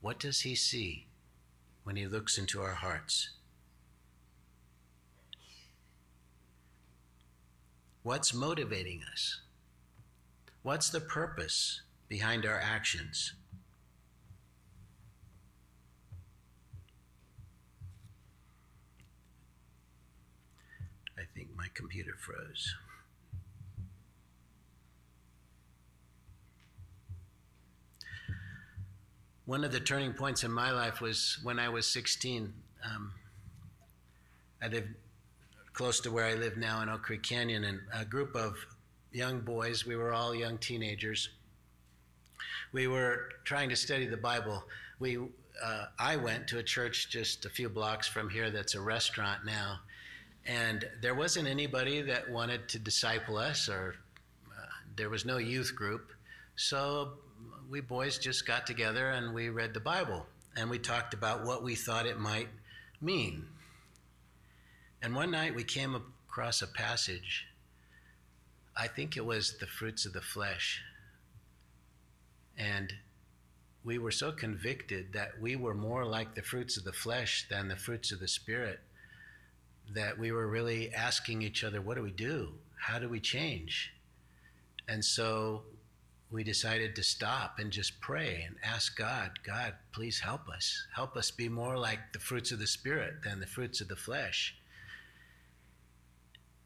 What 0.00 0.18
does 0.18 0.40
he 0.40 0.54
see 0.54 1.04
when 1.84 1.96
he 1.96 2.06
looks 2.06 2.38
into 2.38 2.62
our 2.62 2.72
hearts? 2.72 3.28
What's 8.02 8.32
motivating 8.32 9.02
us? 9.12 9.42
What's 10.62 10.88
the 10.88 11.00
purpose 11.00 11.82
behind 12.08 12.46
our 12.46 12.58
actions? 12.58 13.34
I 21.20 21.24
think 21.34 21.49
my 21.60 21.66
computer 21.74 22.12
froze. 22.18 22.74
One 29.44 29.62
of 29.62 29.70
the 29.70 29.80
turning 29.80 30.14
points 30.14 30.42
in 30.42 30.50
my 30.50 30.70
life 30.70 31.02
was 31.02 31.38
when 31.42 31.58
I 31.58 31.68
was 31.68 31.86
16. 31.86 32.54
Um, 32.82 33.12
I 34.62 34.68
lived 34.68 34.88
close 35.74 36.00
to 36.00 36.10
where 36.10 36.24
I 36.24 36.34
live 36.34 36.56
now 36.56 36.80
in 36.82 36.88
Oak 36.88 37.02
Creek 37.02 37.22
Canyon, 37.22 37.64
and 37.64 37.80
a 37.92 38.06
group 38.06 38.34
of 38.34 38.56
young 39.12 39.40
boys, 39.40 39.84
we 39.84 39.96
were 39.96 40.14
all 40.14 40.34
young 40.34 40.56
teenagers, 40.56 41.28
We 42.72 42.86
were 42.86 43.28
trying 43.44 43.68
to 43.68 43.76
study 43.76 44.06
the 44.06 44.16
Bible. 44.16 44.64
We, 44.98 45.18
uh, 45.62 45.86
I 45.98 46.16
went 46.16 46.48
to 46.48 46.58
a 46.58 46.62
church 46.62 47.10
just 47.10 47.44
a 47.44 47.50
few 47.50 47.68
blocks 47.68 48.08
from 48.08 48.30
here 48.30 48.50
that's 48.50 48.74
a 48.74 48.80
restaurant 48.80 49.44
now, 49.44 49.80
and 50.50 50.84
there 51.00 51.14
wasn't 51.14 51.46
anybody 51.46 52.02
that 52.02 52.28
wanted 52.28 52.68
to 52.70 52.80
disciple 52.80 53.38
us, 53.38 53.68
or 53.68 53.94
uh, 54.48 54.62
there 54.96 55.08
was 55.08 55.24
no 55.24 55.38
youth 55.38 55.76
group. 55.76 56.10
So 56.56 57.12
we 57.70 57.80
boys 57.80 58.18
just 58.18 58.48
got 58.48 58.66
together 58.66 59.10
and 59.10 59.32
we 59.32 59.48
read 59.48 59.74
the 59.74 59.80
Bible 59.80 60.26
and 60.56 60.68
we 60.68 60.80
talked 60.80 61.14
about 61.14 61.44
what 61.44 61.62
we 61.62 61.76
thought 61.76 62.04
it 62.04 62.18
might 62.18 62.48
mean. 63.00 63.46
And 65.00 65.14
one 65.14 65.30
night 65.30 65.54
we 65.54 65.62
came 65.62 65.94
across 66.28 66.62
a 66.62 66.66
passage. 66.66 67.46
I 68.76 68.88
think 68.88 69.16
it 69.16 69.24
was 69.24 69.56
the 69.58 69.68
fruits 69.68 70.04
of 70.04 70.14
the 70.14 70.20
flesh. 70.20 70.82
And 72.58 72.92
we 73.84 73.98
were 73.98 74.10
so 74.10 74.32
convicted 74.32 75.12
that 75.12 75.40
we 75.40 75.54
were 75.54 75.74
more 75.74 76.04
like 76.04 76.34
the 76.34 76.42
fruits 76.42 76.76
of 76.76 76.82
the 76.82 76.92
flesh 76.92 77.46
than 77.48 77.68
the 77.68 77.76
fruits 77.76 78.10
of 78.10 78.18
the 78.18 78.26
spirit 78.26 78.80
that 79.94 80.18
we 80.18 80.32
were 80.32 80.46
really 80.46 80.92
asking 80.92 81.42
each 81.42 81.64
other, 81.64 81.80
what 81.80 81.96
do 81.96 82.02
we 82.02 82.10
do? 82.10 82.52
How 82.76 82.98
do 82.98 83.08
we 83.08 83.20
change? 83.20 83.92
And 84.88 85.04
so 85.04 85.62
we 86.30 86.44
decided 86.44 86.94
to 86.96 87.02
stop 87.02 87.58
and 87.58 87.70
just 87.70 88.00
pray 88.00 88.44
and 88.46 88.56
ask 88.64 88.96
God, 88.96 89.32
God, 89.44 89.74
please 89.92 90.20
help 90.20 90.48
us. 90.48 90.86
Help 90.94 91.16
us 91.16 91.30
be 91.30 91.48
more 91.48 91.76
like 91.76 91.98
the 92.12 92.20
fruits 92.20 92.52
of 92.52 92.58
the 92.58 92.66
Spirit 92.66 93.22
than 93.24 93.40
the 93.40 93.46
fruits 93.46 93.80
of 93.80 93.88
the 93.88 93.96
flesh. 93.96 94.54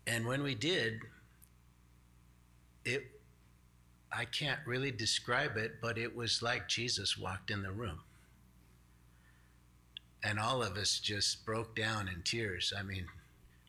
And 0.06 0.26
when 0.26 0.42
we 0.42 0.54
did, 0.54 1.00
it 2.84 3.10
I 4.16 4.26
can't 4.26 4.60
really 4.64 4.92
describe 4.92 5.56
it, 5.56 5.80
but 5.82 5.98
it 5.98 6.14
was 6.14 6.40
like 6.40 6.68
Jesus 6.68 7.18
walked 7.18 7.50
in 7.50 7.62
the 7.62 7.72
room. 7.72 8.00
And 10.24 10.40
all 10.40 10.62
of 10.62 10.78
us 10.78 10.98
just 10.98 11.44
broke 11.44 11.76
down 11.76 12.08
in 12.08 12.22
tears. 12.22 12.72
I 12.76 12.82
mean, 12.82 13.06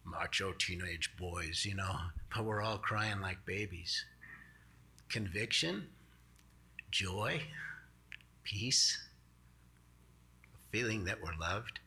macho 0.05 0.53
teenage 0.53 1.11
boys, 1.17 1.65
you 1.65 1.75
know, 1.75 1.97
but 2.33 2.45
we're 2.45 2.61
all 2.61 2.77
crying 2.77 3.19
like 3.19 3.45
babies 3.45 4.05
conviction, 5.07 5.87
joy, 6.89 7.39
peace, 8.43 8.97
a 10.53 10.71
feeling 10.71 11.05
that 11.05 11.21
we're 11.21 11.35
loved. 11.39 11.79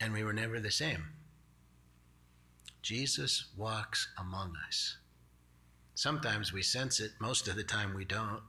And 0.00 0.12
we 0.12 0.24
were 0.24 0.32
never 0.32 0.58
the 0.58 0.70
same. 0.70 1.04
Jesus 2.80 3.46
walks 3.56 4.08
among 4.18 4.54
us. 4.66 4.96
Sometimes 5.94 6.52
we 6.52 6.62
sense 6.62 6.98
it, 6.98 7.12
most 7.20 7.46
of 7.46 7.56
the 7.56 7.64
time 7.64 7.94
we 7.94 8.04
don't. 8.04 8.40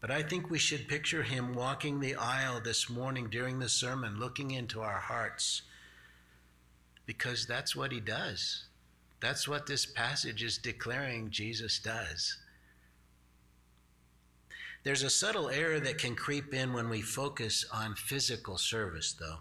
But 0.00 0.10
I 0.10 0.22
think 0.22 0.48
we 0.48 0.58
should 0.58 0.88
picture 0.88 1.22
him 1.22 1.54
walking 1.54 1.98
the 1.98 2.14
aisle 2.14 2.60
this 2.60 2.88
morning 2.88 3.28
during 3.30 3.58
the 3.58 3.68
sermon, 3.68 4.20
looking 4.20 4.52
into 4.52 4.80
our 4.80 4.98
hearts, 4.98 5.62
because 7.04 7.46
that's 7.46 7.74
what 7.74 7.90
he 7.90 8.00
does. 8.00 8.64
That's 9.20 9.48
what 9.48 9.66
this 9.66 9.86
passage 9.86 10.42
is 10.42 10.58
declaring 10.58 11.30
Jesus 11.30 11.80
does. 11.80 12.38
There's 14.84 15.02
a 15.02 15.10
subtle 15.10 15.50
error 15.50 15.80
that 15.80 15.98
can 15.98 16.14
creep 16.14 16.54
in 16.54 16.72
when 16.72 16.88
we 16.88 17.02
focus 17.02 17.64
on 17.72 17.96
physical 17.96 18.56
service, 18.56 19.12
though. 19.12 19.38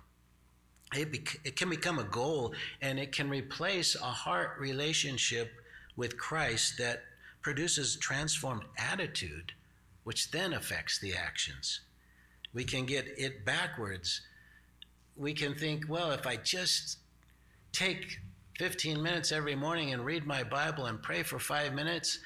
It, 0.96 1.10
it 1.44 1.56
can 1.56 1.70
become 1.70 2.00
a 2.00 2.04
goal 2.04 2.54
and 2.82 2.98
it 2.98 3.12
can 3.12 3.30
replace 3.30 3.96
a 3.96 4.00
heart 4.00 4.58
relationship 4.60 5.52
with 5.96 6.18
Christ 6.18 6.78
that 6.80 7.04
produces 7.42 7.98
transformed 7.98 8.64
attitude, 8.78 9.54
which 10.08 10.32
then 10.32 10.54
affects 10.54 11.00
the 11.00 11.14
actions. 11.14 11.82
We 12.54 12.64
can 12.64 12.86
get 12.86 13.08
it 13.18 13.44
backwards. 13.44 14.22
We 15.18 15.34
can 15.34 15.54
think, 15.54 15.84
well, 15.90 16.12
if 16.12 16.26
I 16.26 16.38
just 16.38 17.00
take 17.74 18.22
15 18.58 19.04
minutes 19.04 19.34
every 19.34 19.54
morning 19.54 19.92
and 19.92 20.06
read 20.06 20.26
my 20.26 20.44
Bible 20.44 20.86
and 20.86 21.04
pray 21.04 21.24
for 21.24 21.40
five 21.40 21.74
minutes 21.74 22.20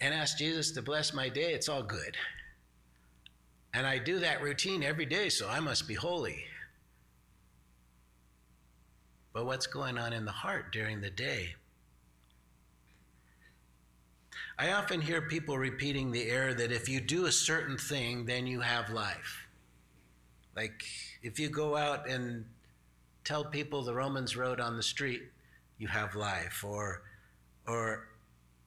and 0.00 0.14
ask 0.14 0.38
Jesus 0.38 0.70
to 0.70 0.80
bless 0.80 1.12
my 1.12 1.28
day, 1.28 1.52
it's 1.52 1.68
all 1.68 1.82
good. 1.82 2.16
And 3.74 3.86
I 3.86 3.98
do 3.98 4.18
that 4.20 4.40
routine 4.40 4.82
every 4.82 5.04
day, 5.04 5.28
so 5.28 5.46
I 5.50 5.60
must 5.60 5.86
be 5.86 5.92
holy. 5.92 6.44
But 9.34 9.44
what's 9.44 9.66
going 9.66 9.98
on 9.98 10.14
in 10.14 10.24
the 10.24 10.32
heart 10.32 10.72
during 10.72 11.02
the 11.02 11.10
day? 11.10 11.56
I 14.58 14.72
often 14.72 15.02
hear 15.02 15.20
people 15.22 15.58
repeating 15.58 16.10
the 16.10 16.30
error 16.30 16.54
that 16.54 16.72
if 16.72 16.88
you 16.88 17.00
do 17.00 17.26
a 17.26 17.32
certain 17.32 17.76
thing, 17.76 18.24
then 18.24 18.46
you 18.46 18.60
have 18.60 18.90
life. 18.90 19.46
Like 20.56 20.82
if 21.22 21.38
you 21.38 21.50
go 21.50 21.76
out 21.76 22.08
and 22.08 22.46
tell 23.24 23.44
people 23.44 23.82
the 23.82 23.92
Romans 23.94 24.34
road 24.34 24.58
on 24.58 24.76
the 24.76 24.82
street, 24.82 25.24
you 25.78 25.88
have 25.88 26.14
life. 26.14 26.64
Or, 26.64 27.02
or 27.66 28.08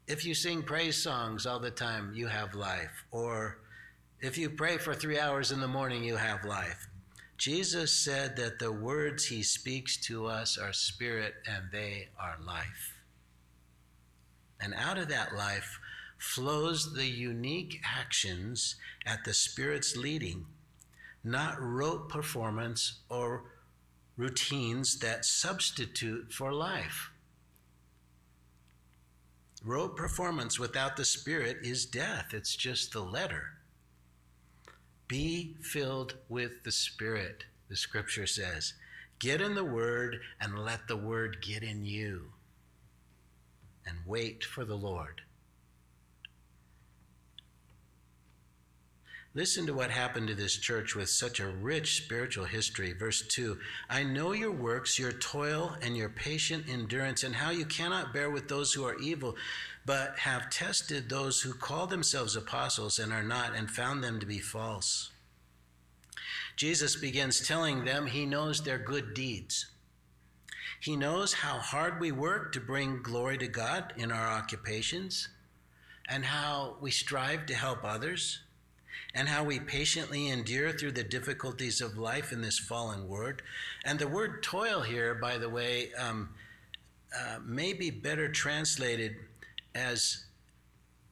if 0.07 0.25
you 0.25 0.35
sing 0.35 0.61
praise 0.61 1.01
songs 1.01 1.47
all 1.47 1.59
the 1.59 1.71
time, 1.71 2.11
you 2.13 2.27
have 2.27 2.53
life. 2.53 3.05
Or 3.09 3.57
if 4.21 4.37
you 4.37 4.51
pray 4.51 4.77
for 4.77 4.93
three 4.93 5.19
hours 5.19 5.51
in 5.51 5.59
the 5.59 5.67
morning, 5.67 6.03
you 6.03 6.17
have 6.17 6.45
life. 6.45 6.87
Jesus 7.37 7.91
said 7.91 8.35
that 8.35 8.59
the 8.59 8.71
words 8.71 9.25
he 9.25 9.41
speaks 9.41 9.97
to 10.05 10.27
us 10.27 10.57
are 10.57 10.73
spirit 10.73 11.35
and 11.47 11.63
they 11.71 12.09
are 12.19 12.35
life. 12.45 12.98
And 14.61 14.73
out 14.73 14.97
of 14.97 15.07
that 15.09 15.35
life 15.35 15.79
flows 16.17 16.93
the 16.93 17.07
unique 17.07 17.81
actions 17.85 18.75
at 19.05 19.23
the 19.23 19.33
Spirit's 19.33 19.95
leading, 19.95 20.45
not 21.23 21.55
rote 21.59 22.09
performance 22.09 22.99
or 23.09 23.43
routines 24.17 24.99
that 24.99 25.23
substitute 25.23 26.33
for 26.33 26.51
life. 26.51 27.09
Rote 29.63 29.95
performance 29.95 30.59
without 30.59 30.97
the 30.97 31.05
Spirit 31.05 31.57
is 31.63 31.85
death, 31.85 32.33
it's 32.33 32.55
just 32.55 32.91
the 32.91 33.01
letter. 33.01 33.43
Be 35.07 35.55
filled 35.61 36.15
with 36.27 36.63
the 36.63 36.71
Spirit, 36.71 37.45
the 37.69 37.75
scripture 37.75 38.27
says. 38.27 38.73
Get 39.19 39.41
in 39.41 39.55
the 39.55 39.65
Word 39.65 40.19
and 40.39 40.59
let 40.59 40.87
the 40.87 40.95
Word 40.95 41.41
get 41.41 41.63
in 41.63 41.83
you. 41.83 42.31
And 43.89 43.97
wait 44.05 44.43
for 44.43 44.65
the 44.65 44.75
Lord. 44.75 45.21
Listen 49.35 49.67
to 49.67 49.73
what 49.73 49.91
happened 49.91 50.27
to 50.27 50.35
this 50.35 50.57
church 50.57 50.95
with 50.95 51.07
such 51.07 51.39
a 51.39 51.47
rich 51.47 52.03
spiritual 52.03 52.45
history. 52.45 52.93
Verse 52.93 53.25
2 53.27 53.57
I 53.89 54.03
know 54.03 54.31
your 54.31 54.51
works, 54.51 54.99
your 54.99 55.11
toil, 55.11 55.75
and 55.81 55.95
your 55.95 56.09
patient 56.09 56.65
endurance, 56.67 57.23
and 57.23 57.35
how 57.35 57.51
you 57.51 57.65
cannot 57.65 58.13
bear 58.13 58.29
with 58.29 58.47
those 58.47 58.73
who 58.73 58.85
are 58.85 58.99
evil, 58.99 59.35
but 59.85 60.17
have 60.19 60.49
tested 60.49 61.09
those 61.09 61.41
who 61.41 61.53
call 61.53 61.87
themselves 61.87 62.35
apostles 62.35 62.99
and 62.99 63.13
are 63.13 63.23
not, 63.23 63.55
and 63.55 63.69
found 63.69 64.03
them 64.03 64.19
to 64.19 64.25
be 64.25 64.39
false. 64.39 65.11
Jesus 66.55 66.95
begins 66.95 67.47
telling 67.47 67.85
them 67.85 68.07
he 68.07 68.25
knows 68.25 68.61
their 68.61 68.79
good 68.79 69.13
deeds. 69.13 69.67
He 70.79 70.95
knows 70.95 71.33
how 71.33 71.59
hard 71.59 71.99
we 71.99 72.11
work 72.11 72.53
to 72.53 72.61
bring 72.61 73.01
glory 73.01 73.37
to 73.37 73.47
God 73.47 73.93
in 73.97 74.11
our 74.11 74.27
occupations, 74.27 75.29
and 76.09 76.25
how 76.25 76.77
we 76.81 76.91
strive 76.91 77.45
to 77.45 77.53
help 77.53 77.83
others 77.83 78.39
and 79.15 79.27
how 79.27 79.43
we 79.43 79.59
patiently 79.59 80.27
endure 80.29 80.71
through 80.71 80.91
the 80.91 81.03
difficulties 81.03 81.81
of 81.81 81.97
life 81.97 82.31
in 82.31 82.41
this 82.41 82.59
fallen 82.59 83.07
world. 83.07 83.41
And 83.83 83.97
the 83.97 84.07
word 84.07 84.43
toil 84.43 84.81
here, 84.81 85.15
by 85.15 85.37
the 85.37 85.49
way, 85.49 85.93
um, 85.93 86.29
uh, 87.17 87.39
may 87.43 87.73
be 87.73 87.89
better 87.89 88.29
translated 88.29 89.15
as 89.73 90.25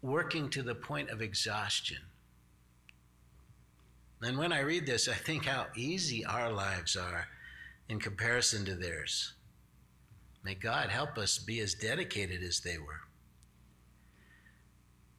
working 0.01 0.49
to 0.49 0.62
the 0.62 0.75
point 0.75 1.10
of 1.10 1.21
exhaustion. 1.21 1.97
And 4.21 4.38
when 4.38 4.51
I 4.51 4.60
read 4.60 4.86
this, 4.86 5.08
I 5.08 5.13
think 5.13 5.45
how 5.45 5.67
easy 5.75 6.23
our 6.25 6.51
lives 6.51 6.95
are 6.95 7.27
in 7.89 7.99
comparison 7.99 8.65
to 8.65 8.75
theirs. 8.75 9.34
May 10.47 10.55
God 10.55 10.88
help 10.88 11.17
us 11.17 11.39
be 11.39 11.60
as 11.60 11.73
dedicated 11.73 12.41
as 12.41 12.62
they 12.62 12.77
were. 12.77 13.01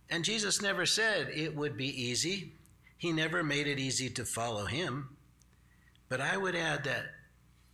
And 0.09 0.25
Jesus 0.25 0.63
never 0.63 0.87
said 0.87 1.29
it 1.29 1.55
would 1.55 1.77
be 1.77 2.03
easy. 2.03 2.55
He 2.97 3.13
never 3.13 3.45
made 3.45 3.67
it 3.67 3.79
easy 3.79 4.09
to 4.09 4.25
follow 4.25 4.65
him. 4.65 5.19
But 6.09 6.23
I 6.23 6.39
would 6.39 6.57
add 6.57 6.85
that 6.85 7.11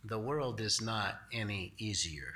the 0.03 0.19
world 0.19 0.59
is 0.59 0.81
not 0.81 1.21
any 1.31 1.71
easier. 1.77 2.33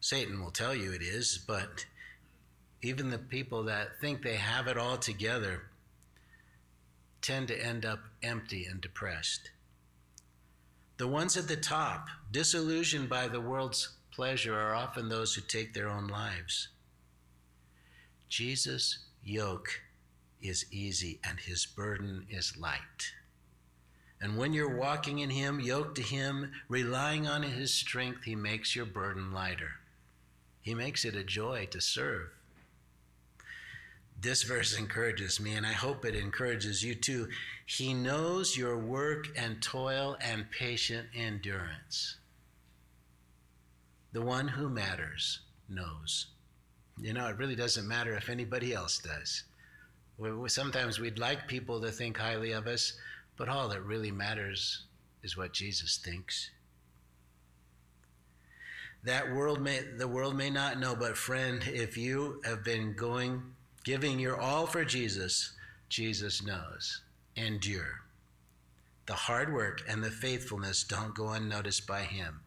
Satan 0.00 0.44
will 0.44 0.50
tell 0.50 0.74
you 0.74 0.92
it 0.92 1.00
is, 1.00 1.38
but 1.38 1.86
even 2.82 3.08
the 3.08 3.16
people 3.16 3.62
that 3.62 3.98
think 3.98 4.20
they 4.20 4.36
have 4.36 4.66
it 4.66 4.76
all 4.76 4.98
together 4.98 5.62
tend 7.22 7.48
to 7.48 7.58
end 7.58 7.86
up 7.86 8.00
empty 8.22 8.66
and 8.66 8.78
depressed. 8.78 9.52
The 10.98 11.06
ones 11.06 11.36
at 11.36 11.46
the 11.46 11.56
top, 11.56 12.08
disillusioned 12.30 13.08
by 13.08 13.28
the 13.28 13.40
world's 13.40 13.96
pleasure, 14.10 14.58
are 14.58 14.74
often 14.74 15.08
those 15.08 15.34
who 15.34 15.42
take 15.42 15.74
their 15.74 15.88
own 15.88 16.08
lives. 16.08 16.68
Jesus' 18.28 18.98
yoke 19.22 19.82
is 20.40 20.66
easy 20.70 21.20
and 21.22 21.38
his 21.38 21.66
burden 21.66 22.26
is 22.30 22.56
light. 22.56 23.12
And 24.20 24.38
when 24.38 24.54
you're 24.54 24.74
walking 24.74 25.18
in 25.18 25.28
him, 25.28 25.60
yoked 25.60 25.96
to 25.96 26.02
him, 26.02 26.52
relying 26.68 27.26
on 27.26 27.42
his 27.42 27.74
strength, 27.74 28.24
he 28.24 28.34
makes 28.34 28.74
your 28.74 28.86
burden 28.86 29.32
lighter. 29.32 29.72
He 30.62 30.74
makes 30.74 31.04
it 31.04 31.14
a 31.14 31.22
joy 31.22 31.66
to 31.70 31.80
serve. 31.80 32.30
This 34.20 34.42
verse 34.42 34.78
encourages 34.78 35.38
me, 35.38 35.54
and 35.54 35.66
I 35.66 35.72
hope 35.72 36.04
it 36.04 36.16
encourages 36.16 36.82
you 36.82 36.94
too. 36.94 37.28
He 37.66 37.92
knows 37.92 38.56
your 38.56 38.78
work 38.78 39.28
and 39.36 39.62
toil 39.62 40.16
and 40.20 40.50
patient 40.50 41.08
endurance. 41.14 42.16
The 44.12 44.22
one 44.22 44.48
who 44.48 44.70
matters 44.70 45.40
knows. 45.68 46.28
You 46.98 47.12
know, 47.12 47.26
it 47.28 47.36
really 47.36 47.56
doesn't 47.56 47.86
matter 47.86 48.14
if 48.14 48.30
anybody 48.30 48.72
else 48.72 48.98
does. 48.98 49.44
Sometimes 50.50 50.98
we'd 50.98 51.18
like 51.18 51.46
people 51.46 51.80
to 51.82 51.92
think 51.92 52.16
highly 52.16 52.52
of 52.52 52.66
us, 52.66 52.94
but 53.36 53.50
all 53.50 53.68
that 53.68 53.84
really 53.84 54.10
matters 54.10 54.84
is 55.22 55.36
what 55.36 55.52
Jesus 55.52 55.98
thinks. 55.98 56.50
That 59.04 59.30
world 59.30 59.60
may 59.60 59.82
the 59.98 60.08
world 60.08 60.36
may 60.36 60.48
not 60.48 60.80
know, 60.80 60.96
but 60.96 61.18
friend, 61.18 61.62
if 61.66 61.98
you 61.98 62.40
have 62.46 62.64
been 62.64 62.94
going 62.94 63.42
giving 63.86 64.18
your 64.18 64.36
all 64.36 64.66
for 64.66 64.84
Jesus, 64.84 65.52
Jesus 65.88 66.44
knows. 66.44 67.02
Endure. 67.36 68.00
The 69.06 69.14
hard 69.14 69.54
work 69.54 69.82
and 69.88 70.02
the 70.02 70.10
faithfulness 70.10 70.82
don't 70.82 71.14
go 71.14 71.28
unnoticed 71.28 71.86
by 71.86 72.00
him, 72.00 72.40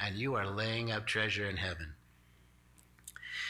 and 0.00 0.16
you 0.16 0.34
are 0.36 0.48
laying 0.48 0.90
up 0.90 1.06
treasure 1.06 1.44
in 1.44 1.58
heaven. 1.58 1.92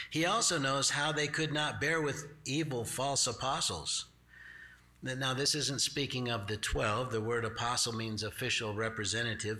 He 0.09 0.25
also 0.25 0.57
knows 0.57 0.89
how 0.89 1.13
they 1.13 1.27
could 1.27 1.53
not 1.53 1.79
bear 1.79 2.01
with 2.01 2.27
evil 2.43 2.83
false 2.83 3.25
apostles. 3.27 4.07
Now, 5.01 5.33
this 5.33 5.55
isn't 5.55 5.79
speaking 5.79 6.29
of 6.29 6.47
the 6.47 6.57
12. 6.57 7.13
The 7.13 7.21
word 7.21 7.45
apostle 7.45 7.93
means 7.93 8.23
official 8.23 8.73
representative. 8.73 9.59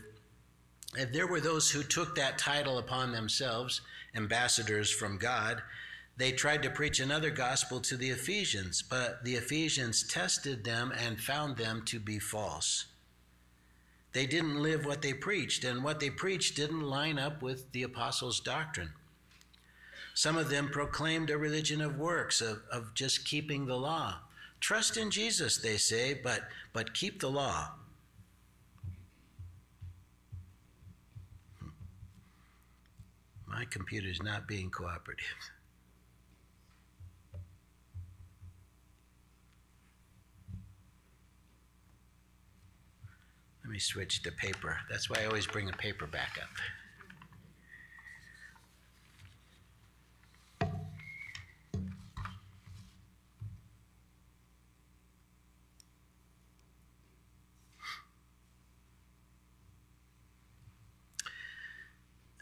If 0.98 1.14
there 1.14 1.28
were 1.28 1.40
those 1.40 1.72
who 1.72 1.84
took 1.84 2.16
that 2.16 2.38
title 2.38 2.80
upon 2.80 3.14
themselves, 3.14 3.80
ambassadors 4.14 4.92
from 4.92 5.18
God, 5.18 5.62
they 6.18 6.32
tried 6.32 6.64
to 6.64 6.72
preach 6.72 7.00
another 7.00 7.30
gospel 7.30 7.80
to 7.82 7.96
the 7.96 8.10
Ephesians, 8.10 8.82
but 8.82 9.24
the 9.24 9.36
Ephesians 9.36 10.02
tested 10.02 10.64
them 10.64 10.92
and 10.92 11.22
found 11.22 11.58
them 11.58 11.84
to 11.86 12.00
be 12.00 12.18
false. 12.18 12.86
They 14.14 14.26
didn't 14.26 14.64
live 14.64 14.84
what 14.84 15.04
they 15.04 15.14
preached, 15.14 15.64
and 15.64 15.84
what 15.84 16.00
they 16.00 16.10
preached 16.10 16.56
didn't 16.56 16.82
line 16.82 17.20
up 17.20 17.44
with 17.44 17.72
the 17.72 17.84
apostles' 17.84 18.40
doctrine. 18.40 18.94
Some 20.16 20.38
of 20.38 20.50
them 20.50 20.70
proclaimed 20.70 21.30
a 21.30 21.38
religion 21.38 21.82
of 21.82 22.00
works, 22.00 22.42
of, 22.42 22.64
of 22.72 22.96
just 22.96 23.24
keeping 23.24 23.68
the 23.68 23.78
law. 23.78 24.16
Trust 24.60 24.98
in 24.98 25.12
Jesus, 25.12 25.58
they 25.58 25.78
say, 25.78 26.16
but, 26.16 26.42
but 26.74 26.96
keep 26.96 27.22
the 27.22 27.30
law. 27.30 27.70
Hmm. 31.60 31.68
My 33.46 33.66
computer's 33.66 34.24
not 34.24 34.48
being 34.48 34.72
cooperative. 34.72 35.52
Let 43.68 43.74
me 43.74 43.80
switch 43.80 44.24
to 44.24 44.32
paper. 44.32 44.78
That's 44.90 45.10
why 45.10 45.24
I 45.24 45.26
always 45.26 45.46
bring 45.46 45.68
a 45.68 45.74
paper 45.74 46.08
back 46.08 46.40
up. 46.42 46.48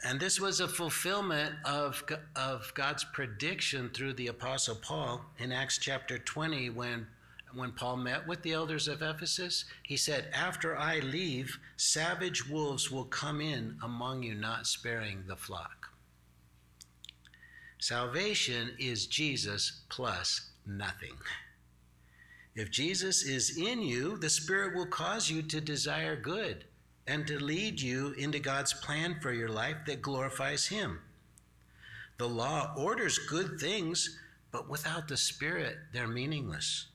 And 0.08 0.20
this 0.20 0.40
was 0.40 0.60
a 0.60 0.68
fulfillment 0.68 1.56
of, 1.66 2.04
of 2.36 2.72
God's 2.76 3.04
prediction 3.04 3.90
through 3.90 4.14
the 4.14 4.28
Apostle 4.28 4.76
Paul 4.76 5.26
in 5.40 5.52
Acts 5.52 5.80
chapter 5.80 6.20
20 6.20 6.70
when, 6.70 7.08
when 7.56 7.72
Paul 7.72 7.98
met 7.98 8.28
with 8.28 8.42
the 8.42 8.54
elders 8.54 8.88
of 8.88 9.02
Ephesus. 9.02 9.66
He 9.84 9.98
said, 9.98 10.30
After 10.34 10.78
I 10.78 11.00
leave, 11.00 11.58
savage 11.78 12.48
wolves 12.50 12.92
will 12.92 13.06
come 13.06 13.42
in 13.42 13.78
among 13.84 14.24
you, 14.24 14.36
not 14.36 14.68
sparing 14.68 15.24
the 15.28 15.36
flock. 15.36 15.90
Salvation 17.80 18.72
is 18.80 19.08
Jesus 19.08 19.82
plus 19.90 20.50
nothing. 20.66 21.16
If 22.56 22.72
Jesus 22.72 23.24
is 23.24 23.58
in 23.58 23.82
you, 23.82 24.18
the 24.18 24.30
Spirit 24.30 24.76
will 24.76 24.86
cause 24.86 25.30
you 25.30 25.42
to 25.44 25.60
desire 25.60 26.16
good 26.16 26.64
and 27.06 27.28
to 27.28 27.38
lead 27.38 27.82
you 27.82 28.14
into 28.18 28.40
God's 28.40 28.74
plan 28.74 29.20
for 29.22 29.34
your 29.34 29.50
life 29.50 29.78
that 29.86 30.02
glorifies 30.02 30.68
Him. 30.68 31.00
The 32.18 32.28
law 32.28 32.74
orders 32.78 33.20
good 33.20 33.60
things, 33.60 34.18
but 34.52 34.70
without 34.70 35.08
the 35.10 35.18
Spirit, 35.18 35.78
they're 35.92 36.08
meaningless, 36.08 36.88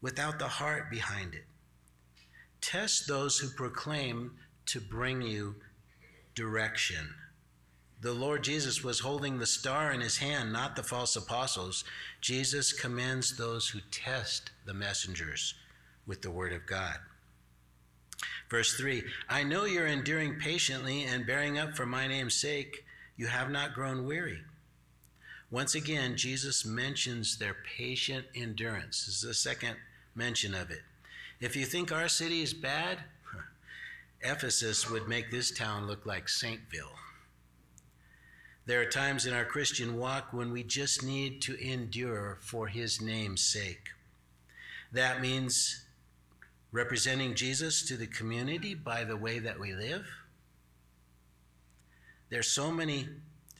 without 0.00 0.38
the 0.38 0.48
heart 0.48 0.90
behind 0.90 1.34
it. 1.34 1.44
Test 2.60 3.06
those 3.06 3.38
who 3.38 3.48
proclaim 3.48 4.32
to 4.66 4.80
bring 4.80 5.22
you 5.22 5.56
direction. 6.34 7.14
The 8.00 8.12
Lord 8.12 8.44
Jesus 8.44 8.84
was 8.84 9.00
holding 9.00 9.38
the 9.38 9.46
star 9.46 9.92
in 9.92 10.00
his 10.00 10.18
hand, 10.18 10.52
not 10.52 10.76
the 10.76 10.82
false 10.82 11.16
apostles. 11.16 11.84
Jesus 12.20 12.72
commends 12.72 13.36
those 13.36 13.68
who 13.68 13.80
test 13.90 14.50
the 14.64 14.74
messengers 14.74 15.54
with 16.06 16.22
the 16.22 16.30
word 16.30 16.52
of 16.52 16.66
God. 16.66 16.96
Verse 18.48 18.76
3 18.76 19.02
I 19.28 19.42
know 19.42 19.64
you're 19.64 19.86
enduring 19.86 20.38
patiently 20.38 21.04
and 21.04 21.26
bearing 21.26 21.58
up 21.58 21.76
for 21.76 21.86
my 21.86 22.06
name's 22.06 22.34
sake. 22.34 22.84
You 23.16 23.26
have 23.26 23.50
not 23.50 23.74
grown 23.74 24.06
weary. 24.06 24.42
Once 25.50 25.74
again, 25.74 26.16
Jesus 26.16 26.64
mentions 26.64 27.38
their 27.38 27.56
patient 27.76 28.26
endurance. 28.34 29.06
This 29.06 29.16
is 29.16 29.22
the 29.22 29.34
second 29.34 29.76
mention 30.18 30.54
of 30.54 30.70
it. 30.70 30.82
If 31.40 31.56
you 31.56 31.64
think 31.64 31.92
our 31.92 32.08
city 32.08 32.42
is 32.42 32.52
bad, 32.52 32.98
Ephesus 34.20 34.90
would 34.90 35.08
make 35.08 35.30
this 35.30 35.52
town 35.52 35.86
look 35.86 36.04
like 36.04 36.26
Saintville. 36.26 36.96
There 38.66 38.82
are 38.82 38.90
times 38.90 39.24
in 39.24 39.32
our 39.32 39.44
Christian 39.44 39.96
walk 39.96 40.32
when 40.32 40.52
we 40.52 40.62
just 40.64 41.02
need 41.02 41.40
to 41.42 41.56
endure 41.58 42.36
for 42.40 42.66
his 42.66 43.00
name's 43.00 43.40
sake. 43.40 43.88
That 44.92 45.22
means 45.22 45.86
representing 46.72 47.34
Jesus 47.34 47.86
to 47.88 47.96
the 47.96 48.06
community 48.06 48.74
by 48.74 49.04
the 49.04 49.16
way 49.16 49.38
that 49.38 49.58
we 49.58 49.72
live. 49.72 50.06
There's 52.28 52.50
so 52.50 52.70
many 52.70 53.08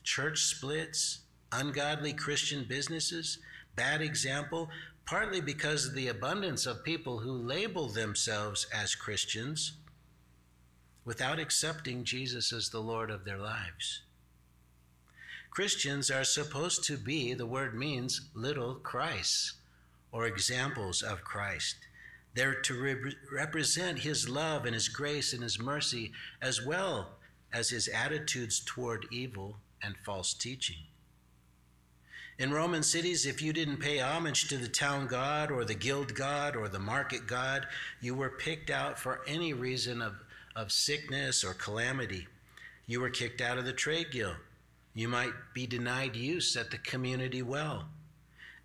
church 0.03 0.43
splits, 0.43 1.19
ungodly 1.51 2.13
Christian 2.13 2.65
businesses, 2.67 3.39
bad 3.75 4.01
example, 4.01 4.69
partly 5.09 5.41
because 5.41 5.87
of 5.87 5.95
the 5.95 6.07
abundance 6.07 6.67
of 6.67 6.83
people 6.83 7.17
who 7.17 7.31
label 7.31 7.87
themselves 7.87 8.67
as 8.71 8.93
Christians 8.93 9.71
without 11.03 11.39
accepting 11.39 12.03
Jesus 12.03 12.53
as 12.53 12.69
the 12.69 12.79
Lord 12.79 13.09
of 13.09 13.25
their 13.25 13.39
lives. 13.39 14.03
Christians 15.49 16.11
are 16.11 16.23
supposed 16.23 16.83
to 16.83 16.95
be, 16.95 17.33
the 17.33 17.47
word 17.47 17.73
means, 17.73 18.29
little 18.35 18.75
Christs 18.75 19.53
or 20.11 20.27
examples 20.27 21.01
of 21.01 21.23
Christ. 21.23 21.77
They're 22.35 22.61
to 22.61 22.79
re- 22.79 23.15
represent 23.33 23.97
his 23.97 24.29
love 24.29 24.65
and 24.65 24.75
his 24.75 24.89
grace 24.89 25.33
and 25.33 25.41
his 25.41 25.59
mercy, 25.59 26.11
as 26.39 26.63
well 26.63 27.13
as 27.51 27.71
his 27.71 27.87
attitudes 27.87 28.61
toward 28.63 29.07
evil 29.11 29.57
and 29.81 29.97
false 29.97 30.35
teaching. 30.35 30.88
In 32.39 32.53
Roman 32.53 32.83
cities, 32.83 33.25
if 33.25 33.41
you 33.41 33.51
didn't 33.51 33.81
pay 33.81 33.99
homage 33.99 34.47
to 34.47 34.57
the 34.57 34.69
town 34.69 35.07
god 35.07 35.51
or 35.51 35.65
the 35.65 35.75
guild 35.75 36.15
god 36.15 36.55
or 36.55 36.69
the 36.69 36.79
market 36.79 37.27
god, 37.27 37.67
you 37.99 38.15
were 38.15 38.29
picked 38.29 38.69
out 38.69 38.97
for 38.97 39.19
any 39.27 39.51
reason 39.51 40.01
of, 40.01 40.13
of 40.55 40.71
sickness 40.71 41.43
or 41.43 41.53
calamity. 41.53 42.29
You 42.87 43.01
were 43.01 43.09
kicked 43.09 43.41
out 43.41 43.57
of 43.57 43.65
the 43.65 43.73
trade 43.73 44.11
guild. 44.11 44.37
You 44.93 45.09
might 45.09 45.33
be 45.53 45.67
denied 45.67 46.15
use 46.15 46.55
at 46.55 46.71
the 46.71 46.77
community 46.77 47.41
well. 47.41 47.89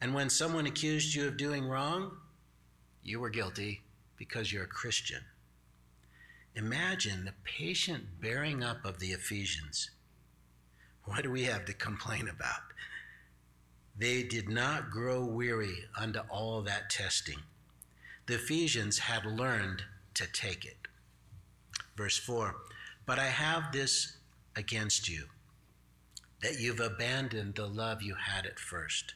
And 0.00 0.14
when 0.14 0.30
someone 0.30 0.66
accused 0.66 1.12
you 1.16 1.26
of 1.26 1.36
doing 1.36 1.66
wrong, 1.66 2.12
you 3.02 3.18
were 3.18 3.28
guilty 3.28 3.82
because 4.16 4.52
you're 4.52 4.64
a 4.64 4.68
Christian. 4.68 5.22
Imagine 6.54 7.24
the 7.24 7.34
patient 7.42 8.04
bearing 8.20 8.62
up 8.62 8.84
of 8.84 9.00
the 9.00 9.08
Ephesians. 9.08 9.90
What 11.06 11.24
do 11.24 11.32
we 11.32 11.42
have 11.42 11.64
to 11.64 11.74
complain 11.74 12.28
about? 12.28 12.62
They 13.96 14.22
did 14.24 14.48
not 14.48 14.90
grow 14.90 15.24
weary 15.24 15.84
under 15.96 16.20
all 16.28 16.62
that 16.62 16.90
testing. 16.90 17.38
The 18.26 18.34
Ephesians 18.34 18.98
had 18.98 19.24
learned 19.24 19.84
to 20.14 20.26
take 20.26 20.64
it. 20.64 20.88
Verse 21.96 22.18
4 22.18 22.56
But 23.06 23.18
I 23.18 23.26
have 23.26 23.72
this 23.72 24.16
against 24.56 25.08
you, 25.08 25.26
that 26.42 26.58
you've 26.58 26.80
abandoned 26.80 27.54
the 27.54 27.66
love 27.66 28.02
you 28.02 28.14
had 28.14 28.46
at 28.46 28.58
first. 28.58 29.14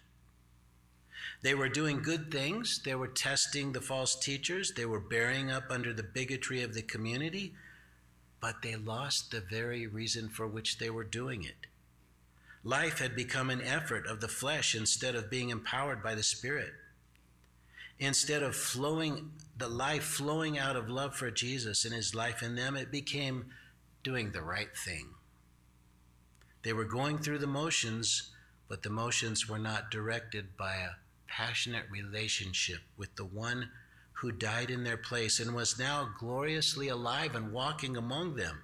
They 1.43 1.55
were 1.55 1.69
doing 1.69 2.03
good 2.03 2.31
things. 2.31 2.81
They 2.85 2.95
were 2.95 3.09
testing 3.09 3.73
the 3.73 3.81
false 3.81 4.17
teachers. 4.17 4.73
They 4.75 4.87
were 4.87 5.01
bearing 5.01 5.51
up 5.51 5.71
under 5.71 5.93
the 5.93 6.03
bigotry 6.03 6.63
of 6.63 6.75
the 6.75 6.83
community, 6.83 7.55
but 8.41 8.63
they 8.63 8.77
lost 8.77 9.31
the 9.31 9.41
very 9.41 9.87
reason 9.87 10.29
for 10.29 10.47
which 10.47 10.79
they 10.79 10.91
were 10.91 11.05
doing 11.05 11.45
it. 11.45 11.68
Life 12.65 12.99
had 12.99 13.15
become 13.15 13.51
an 13.51 13.63
effort 13.63 14.07
of 14.07 14.21
the 14.21 14.29
flesh 14.29 14.75
instead 14.75 15.15
of 15.15 15.31
being 15.31 15.51
empowered 15.51 16.03
by 16.03 16.15
the 16.15 16.23
Spirit. 16.23 16.73
Instead 17.99 18.43
of 18.43 18.55
flowing, 18.55 19.33
the 19.57 19.69
life 19.69 20.05
flowing 20.05 20.59
out 20.59 20.77
of 20.77 20.89
love 20.89 21.17
for 21.17 21.31
Jesus 21.31 21.85
and 21.85 21.95
his 21.95 22.15
life 22.15 22.43
in 22.43 22.55
them, 22.55 22.77
it 22.77 22.93
became 22.93 23.47
doing 24.05 24.31
the 24.31 24.43
right 24.43 24.77
thing. 24.77 25.09
They 26.63 26.73
were 26.73 26.85
going 26.85 27.19
through 27.19 27.39
the 27.39 27.47
motions, 27.47 28.31
but 28.69 28.83
the 28.83 28.91
motions 28.91 29.49
were 29.49 29.59
not 29.59 29.91
directed 29.91 30.57
by 30.57 30.75
a 30.75 30.97
passionate 31.29 31.87
relationship 31.91 32.81
with 32.97 33.15
the 33.17 33.25
one 33.25 33.71
who 34.13 34.33
died 34.33 34.71
in 34.71 34.85
their 34.85 34.97
place 34.97 35.39
and 35.39 35.55
was 35.55 35.79
now 35.79 36.11
gloriously 36.19 36.89
alive 36.89 37.35
and 37.35 37.53
walking 37.53 37.97
among 37.97 38.35
them. 38.35 38.63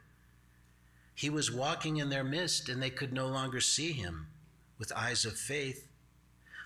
He 1.15 1.31
was 1.31 1.53
walking 1.53 1.99
in 1.99 2.09
their 2.09 2.25
midst, 2.25 2.69
and 2.69 2.83
they 2.83 2.91
could 2.91 3.13
no 3.13 3.27
longer 3.27 3.61
see 3.61 3.93
him 3.93 4.27
with 4.79 4.93
eyes 4.97 5.25
of 5.25 5.37
faith. 5.37 5.89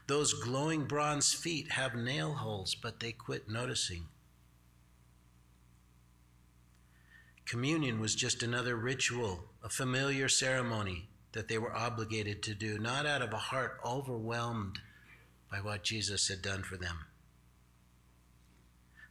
Those 0.06 0.32
glowing 0.32 0.86
bronze 0.86 1.34
feet 1.34 1.72
have 1.72 1.94
nail 1.94 2.32
holes, 2.32 2.74
but 2.74 2.98
they 3.00 3.12
quit 3.12 3.48
noticing. 3.48 4.06
Communion 7.44 8.00
was 8.00 8.14
just 8.14 8.42
another 8.42 8.76
ritual, 8.76 9.44
a 9.62 9.68
familiar 9.68 10.28
ceremony 10.28 11.08
that 11.32 11.48
they 11.48 11.58
were 11.58 11.74
obligated 11.74 12.42
to 12.42 12.54
do, 12.54 12.78
not 12.78 13.06
out 13.06 13.22
of 13.22 13.32
a 13.32 13.38
heart 13.38 13.78
overwhelmed 13.84 14.80
by 15.50 15.58
what 15.58 15.82
Jesus 15.82 16.28
had 16.28 16.42
done 16.42 16.62
for 16.62 16.76
them. 16.76 17.04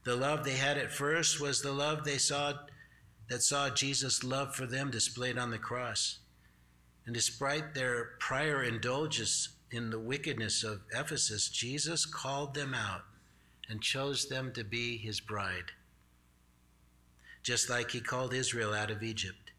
The 0.04 0.16
love 0.16 0.44
they 0.44 0.54
had 0.54 0.78
at 0.78 0.92
first 0.92 1.40
was 1.40 1.62
the 1.62 1.72
love 1.72 2.04
they 2.04 2.18
saw 2.18 2.54
that 3.30 3.44
saw 3.44 3.70
Jesus' 3.70 4.24
love 4.24 4.56
for 4.56 4.66
them 4.66 4.90
displayed 4.92 5.38
on 5.38 5.52
the 5.52 5.58
cross. 5.58 6.20
And 7.06 7.14
despite 7.14 7.74
their 7.74 8.12
prior 8.20 8.64
indulgence 8.64 9.50
in 9.72 9.90
the 9.90 10.00
wickedness 10.00 10.64
of 10.64 10.82
Ephesus, 10.94 11.50
Jesus 11.50 12.06
called 12.06 12.54
them 12.54 12.74
out 12.74 13.04
and 13.70 13.82
chose 13.82 14.28
them 14.28 14.52
to 14.54 14.64
be 14.64 14.98
his 14.98 15.20
bride. 15.20 15.72
Just 17.44 17.70
like 17.70 17.92
he 17.92 18.00
called 18.00 18.34
Israel 18.34 18.74
out 18.74 18.92
of 18.92 19.04
Egypt. 19.04 19.52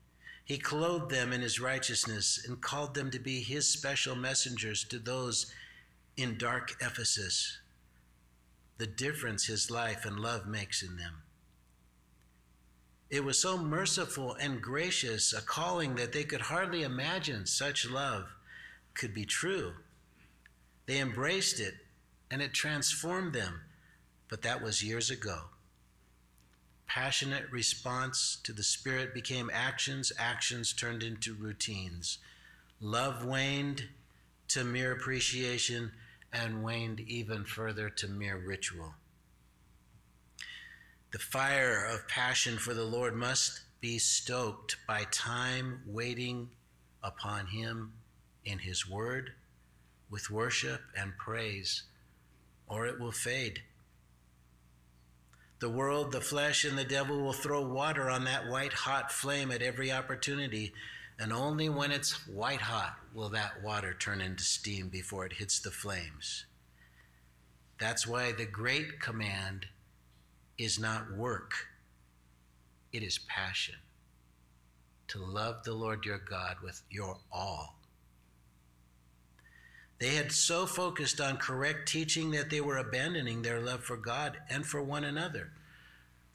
He 0.45 0.57
clothed 0.57 1.11
them 1.11 1.33
in 1.35 1.43
his 1.43 1.61
righteousness 1.61 2.43
and 2.47 2.61
called 2.61 2.95
them 2.95 3.11
to 3.11 3.19
be 3.19 3.43
his 3.43 3.69
special 3.69 4.17
messengers 4.17 4.83
to 4.85 4.99
those 4.99 5.53
in 6.17 6.39
dark 6.39 6.77
Ephesus, 6.81 7.59
the 8.79 8.87
difference 8.87 9.47
his 9.47 9.71
life 9.71 10.07
and 10.07 10.19
love 10.19 10.47
makes 10.47 10.83
in 10.83 10.97
them. 10.97 11.23
It 13.11 13.25
was 13.25 13.39
so 13.39 13.57
merciful 13.57 14.35
and 14.35 14.61
gracious 14.61 15.33
a 15.33 15.41
calling 15.41 15.95
that 15.95 16.13
they 16.13 16.25
could 16.25 16.43
hardly 16.43 16.83
imagine 16.83 17.47
such 17.47 17.89
love 17.89 18.29
could 18.95 19.15
be 19.15 19.25
true. 19.25 19.73
They 20.87 21.01
embraced 21.01 21.59
it 21.59 21.75
and 22.31 22.43
it 22.43 22.53
transformed 22.53 23.33
them, 23.33 23.63
but 24.29 24.43
that 24.43 24.63
was 24.63 24.85
years 24.85 25.11
ago. 25.11 25.45
Passionate 26.87 27.51
response 27.51 28.39
to 28.45 28.53
the 28.53 28.63
Spirit 28.63 29.15
became 29.15 29.51
actions, 29.53 30.13
actions 30.19 30.73
turned 30.73 31.03
into 31.03 31.35
routines. 31.35 32.19
Love 32.81 33.25
waned 33.25 33.89
to 34.49 34.65
mere 34.65 34.93
appreciation, 34.93 35.93
and 36.33 36.63
waned 36.63 37.01
even 37.01 37.45
further 37.45 37.89
to 37.91 38.09
mere 38.09 38.37
ritual. 38.37 38.95
The 41.11 41.19
fire 41.19 41.87
of 41.87 42.07
passion 42.07 42.59
for 42.59 42.75
the 42.75 42.85
Lord 42.85 43.15
must 43.15 43.63
be 43.81 43.99
stoked 43.99 44.77
by 44.87 45.05
time 45.11 45.81
waiting 45.87 46.51
upon 47.03 47.47
Him 47.47 47.95
in 48.45 48.59
His 48.59 48.87
Word 48.87 49.33
with 50.11 50.31
worship 50.31 50.83
and 50.95 51.17
praise, 51.17 51.85
or 52.67 52.87
it 52.87 53.01
will 53.01 53.13
fade. 53.13 53.61
The 55.61 55.71
world, 55.71 56.13
the 56.13 56.21
flesh, 56.21 56.65
and 56.65 56.77
the 56.77 56.85
devil 56.85 57.23
will 57.23 57.33
throw 57.33 57.63
water 57.63 58.11
on 58.11 58.25
that 58.25 58.47
white 58.47 58.75
hot 58.75 59.11
flame 59.11 59.51
at 59.51 59.63
every 59.63 59.91
opportunity, 59.91 60.75
and 61.19 61.33
only 61.33 61.71
when 61.71 61.91
it's 61.91 62.29
white 62.29 62.61
hot 62.61 62.97
will 63.15 63.31
that 63.31 63.63
water 63.63 63.95
turn 63.95 64.21
into 64.21 64.45
steam 64.45 64.89
before 64.89 65.25
it 65.25 65.33
hits 65.33 65.59
the 65.59 65.71
flames. 65.71 66.45
That's 67.81 68.07
why 68.07 68.33
the 68.33 68.45
great 68.45 69.01
command 69.01 69.67
is 70.59 70.79
not 70.79 71.13
work, 71.17 71.53
it 72.93 73.03
is 73.03 73.19
passion. 73.19 73.77
To 75.09 75.25
love 75.25 75.65
the 75.65 75.73
Lord 75.73 76.05
your 76.05 76.19
God 76.19 76.57
with 76.63 76.83
your 76.91 77.17
all. 77.33 77.79
They 79.99 80.15
had 80.15 80.31
so 80.31 80.67
focused 80.67 81.21
on 81.21 81.39
correct 81.39 81.89
teaching 81.89 82.31
that 82.33 82.51
they 82.51 82.61
were 82.61 82.77
abandoning 82.77 83.43
their 83.43 83.61
love 83.61 83.83
for 83.83 83.97
God 83.97 84.39
and 84.51 84.67
for 84.67 84.83
one 84.83 85.05
another. 85.05 85.51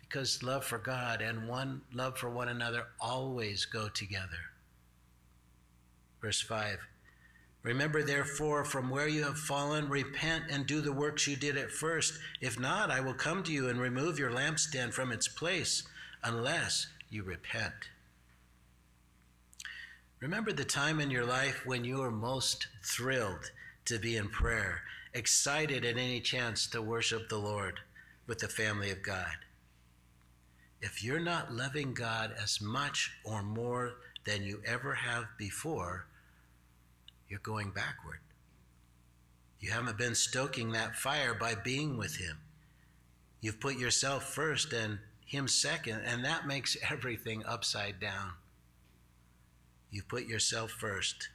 Because 0.02 0.44
love 0.44 0.66
for 0.66 0.78
God 0.78 1.22
and 1.22 1.48
one 1.48 1.82
love 1.94 2.18
for 2.18 2.30
one 2.30 2.50
another 2.50 2.88
always 3.00 3.66
go 3.66 3.90
together. 3.90 4.52
Verse 6.22 6.42
5 6.42 6.80
Remember, 7.64 8.04
therefore, 8.04 8.66
from 8.66 8.90
where 8.90 9.08
you 9.08 9.24
have 9.24 9.40
fallen, 9.40 9.88
repent 9.88 10.44
and 10.50 10.68
do 10.68 10.82
the 10.82 10.92
works 10.92 11.28
you 11.28 11.38
did 11.38 11.58
at 11.58 11.72
first. 11.72 12.20
If 12.42 12.60
not, 12.60 12.92
I 12.92 13.00
will 13.00 13.14
come 13.14 13.42
to 13.44 13.54
you 13.54 13.70
and 13.70 13.80
remove 13.80 14.20
your 14.20 14.32
lampstand 14.32 14.94
from 14.94 15.14
its 15.14 15.30
place, 15.30 15.84
unless 16.24 16.88
you 17.10 17.24
repent. 17.24 17.90
Remember 20.20 20.52
the 20.52 20.66
time 20.66 21.00
in 21.00 21.10
your 21.10 21.26
life 21.26 21.66
when 21.66 21.86
you 21.86 21.98
were 21.98 22.12
most 22.12 22.68
thrilled 22.84 23.52
to 23.86 23.98
be 23.98 24.18
in 24.18 24.28
prayer, 24.28 24.82
excited 25.14 25.86
at 25.86 25.98
any 25.98 26.20
chance 26.20 26.68
to 26.68 26.82
worship 26.82 27.30
the 27.30 27.38
Lord 27.38 27.80
with 28.28 28.40
the 28.40 28.48
family 28.48 28.90
of 28.90 29.04
God. 29.04 29.36
If 30.82 31.02
you're 31.02 31.20
not 31.20 31.54
loving 31.54 31.94
God 31.94 32.34
as 32.42 32.62
much 32.62 33.12
or 33.24 33.42
more 33.42 33.94
than 34.26 34.44
you 34.44 34.62
ever 34.66 34.94
have 34.94 35.26
before, 35.38 36.08
you're 37.34 37.40
going 37.40 37.72
backward. 37.72 38.20
You 39.60 39.72
haven't 39.72 39.98
been 39.98 40.14
stoking 40.14 40.74
that 40.74 40.96
fire 40.96 41.34
by 41.34 41.56
being 41.56 41.98
with 41.98 42.18
Him. 42.18 42.38
You've 43.42 43.60
put 43.60 43.76
yourself 43.76 44.36
first 44.36 44.72
and 44.72 45.00
Him 45.26 45.48
second, 45.48 46.04
and 46.06 46.24
that 46.26 46.46
makes 46.46 46.78
everything 46.92 47.44
upside 47.48 48.00
down. 48.00 48.34
You 49.90 50.04
put 50.04 50.28
yourself 50.28 50.70
first. 50.70 51.30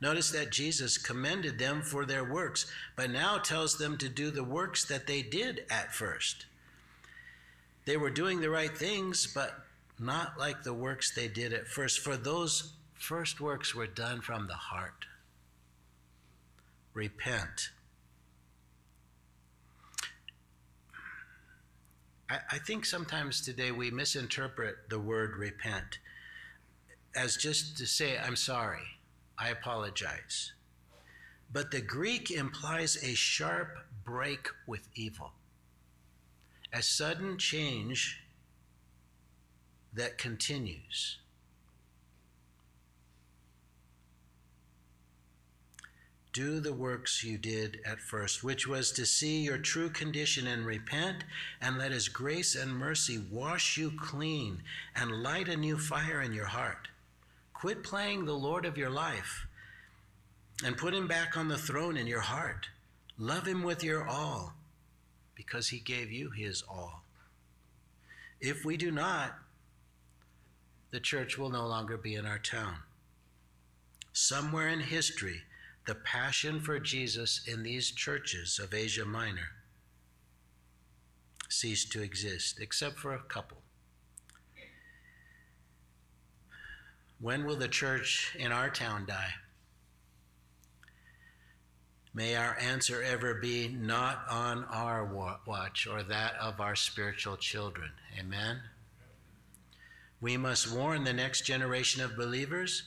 Notice 0.00 0.30
that 0.30 0.50
Jesus 0.50 0.96
commended 0.96 1.58
them 1.58 1.82
for 1.82 2.06
their 2.06 2.24
works, 2.24 2.72
but 2.96 3.10
now 3.10 3.36
tells 3.36 3.76
them 3.76 3.98
to 3.98 4.08
do 4.08 4.30
the 4.30 4.42
works 4.42 4.86
that 4.86 5.06
they 5.06 5.20
did 5.20 5.66
at 5.70 5.94
first. 5.94 6.46
They 7.84 7.98
were 7.98 8.08
doing 8.08 8.40
the 8.40 8.48
right 8.48 8.74
things, 8.74 9.26
but 9.26 9.62
not 9.98 10.38
like 10.38 10.62
the 10.62 10.72
works 10.72 11.14
they 11.14 11.28
did 11.28 11.52
at 11.52 11.68
first. 11.68 11.98
For 11.98 12.16
those 12.16 12.72
First 13.00 13.40
works 13.40 13.74
were 13.74 13.86
done 13.86 14.20
from 14.20 14.46
the 14.46 14.54
heart. 14.54 15.06
Repent. 16.92 17.70
I, 22.28 22.38
I 22.52 22.58
think 22.58 22.84
sometimes 22.84 23.40
today 23.40 23.72
we 23.72 23.90
misinterpret 23.90 24.90
the 24.90 25.00
word 25.00 25.36
repent 25.36 25.98
as 27.16 27.38
just 27.38 27.78
to 27.78 27.86
say, 27.86 28.18
I'm 28.18 28.36
sorry, 28.36 28.98
I 29.38 29.48
apologize. 29.48 30.52
But 31.50 31.70
the 31.70 31.80
Greek 31.80 32.30
implies 32.30 33.02
a 33.02 33.14
sharp 33.14 33.78
break 34.04 34.46
with 34.66 34.88
evil, 34.94 35.32
a 36.70 36.82
sudden 36.82 37.38
change 37.38 38.22
that 39.94 40.18
continues. 40.18 41.16
Do 46.32 46.60
the 46.60 46.72
works 46.72 47.24
you 47.24 47.36
did 47.38 47.80
at 47.84 48.00
first, 48.00 48.44
which 48.44 48.66
was 48.66 48.92
to 48.92 49.04
see 49.04 49.40
your 49.40 49.58
true 49.58 49.90
condition 49.90 50.46
and 50.46 50.64
repent, 50.64 51.24
and 51.60 51.78
let 51.78 51.92
his 51.92 52.08
grace 52.08 52.54
and 52.54 52.72
mercy 52.72 53.22
wash 53.30 53.76
you 53.76 53.92
clean 53.98 54.62
and 54.94 55.22
light 55.22 55.48
a 55.48 55.56
new 55.56 55.76
fire 55.76 56.22
in 56.22 56.32
your 56.32 56.46
heart. 56.46 56.88
Quit 57.52 57.82
playing 57.82 58.24
the 58.24 58.32
Lord 58.32 58.64
of 58.64 58.78
your 58.78 58.90
life 58.90 59.46
and 60.64 60.76
put 60.76 60.94
him 60.94 61.08
back 61.08 61.36
on 61.36 61.48
the 61.48 61.58
throne 61.58 61.96
in 61.96 62.06
your 62.06 62.20
heart. 62.20 62.68
Love 63.18 63.46
him 63.46 63.62
with 63.62 63.82
your 63.82 64.06
all 64.06 64.54
because 65.34 65.68
he 65.68 65.78
gave 65.78 66.10
you 66.10 66.30
his 66.30 66.62
all. 66.68 67.02
If 68.40 68.64
we 68.64 68.76
do 68.76 68.90
not, 68.90 69.36
the 70.90 71.00
church 71.00 71.38
will 71.38 71.50
no 71.50 71.66
longer 71.66 71.96
be 71.96 72.14
in 72.14 72.26
our 72.26 72.38
town. 72.38 72.76
Somewhere 74.12 74.68
in 74.68 74.80
history, 74.80 75.42
the 75.86 75.94
passion 75.94 76.60
for 76.60 76.78
Jesus 76.78 77.42
in 77.46 77.62
these 77.62 77.90
churches 77.90 78.58
of 78.62 78.74
Asia 78.74 79.04
Minor 79.04 79.48
ceased 81.48 81.90
to 81.92 82.02
exist, 82.02 82.60
except 82.60 82.98
for 82.98 83.14
a 83.14 83.18
couple. 83.18 83.58
When 87.20 87.44
will 87.44 87.56
the 87.56 87.68
church 87.68 88.34
in 88.38 88.52
our 88.52 88.70
town 88.70 89.04
die? 89.06 89.32
May 92.12 92.34
our 92.34 92.58
answer 92.58 93.02
ever 93.02 93.34
be 93.34 93.68
not 93.68 94.24
on 94.28 94.64
our 94.64 95.04
watch 95.46 95.86
or 95.86 96.02
that 96.04 96.34
of 96.40 96.60
our 96.60 96.74
spiritual 96.74 97.36
children. 97.36 97.90
Amen. 98.18 98.60
We 100.20 100.36
must 100.36 100.72
warn 100.72 101.04
the 101.04 101.12
next 101.12 101.42
generation 101.42 102.02
of 102.02 102.16
believers. 102.16 102.84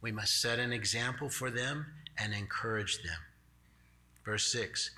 We 0.00 0.12
must 0.12 0.40
set 0.40 0.58
an 0.58 0.72
example 0.72 1.28
for 1.28 1.50
them 1.50 1.86
and 2.20 2.34
encourage 2.34 3.02
them. 3.02 3.18
Verse 4.24 4.50
6 4.52 4.90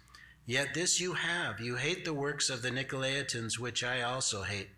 Yet 0.47 0.75
this 0.75 1.01
you 1.01 1.13
have 1.13 1.61
you 1.61 1.77
hate 1.77 2.05
the 2.05 2.15
works 2.15 2.51
of 2.51 2.63
the 2.63 2.71
Nicolaitans, 2.71 3.59
which 3.59 3.85
I 3.85 4.03
also 4.03 4.43
hate. 4.43 4.71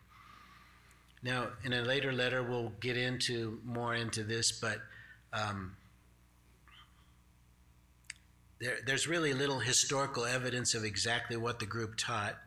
Now, 1.22 1.48
in 1.64 1.72
a 1.72 1.82
later 1.82 2.12
letter, 2.12 2.42
we'll 2.42 2.72
get 2.80 2.96
into 2.96 3.60
more 3.64 3.94
into 3.94 4.24
this, 4.24 4.50
but 4.50 4.78
um, 5.32 5.76
there, 8.60 8.78
there's 8.84 9.06
really 9.06 9.32
little 9.32 9.60
historical 9.60 10.24
evidence 10.24 10.74
of 10.74 10.84
exactly 10.84 11.36
what 11.36 11.60
the 11.60 11.66
group 11.66 11.96
taught. 11.96 12.38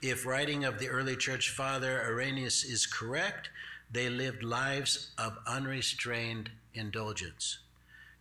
If 0.00 0.26
writing 0.26 0.64
of 0.64 0.78
the 0.78 0.88
early 0.88 1.16
church 1.16 1.50
father 1.50 2.02
Irenaeus 2.04 2.62
is 2.62 2.86
correct, 2.86 3.50
they 3.90 4.08
lived 4.10 4.42
lives 4.42 5.10
of 5.18 5.38
unrestrained 5.46 6.50
indulgence. 6.74 7.58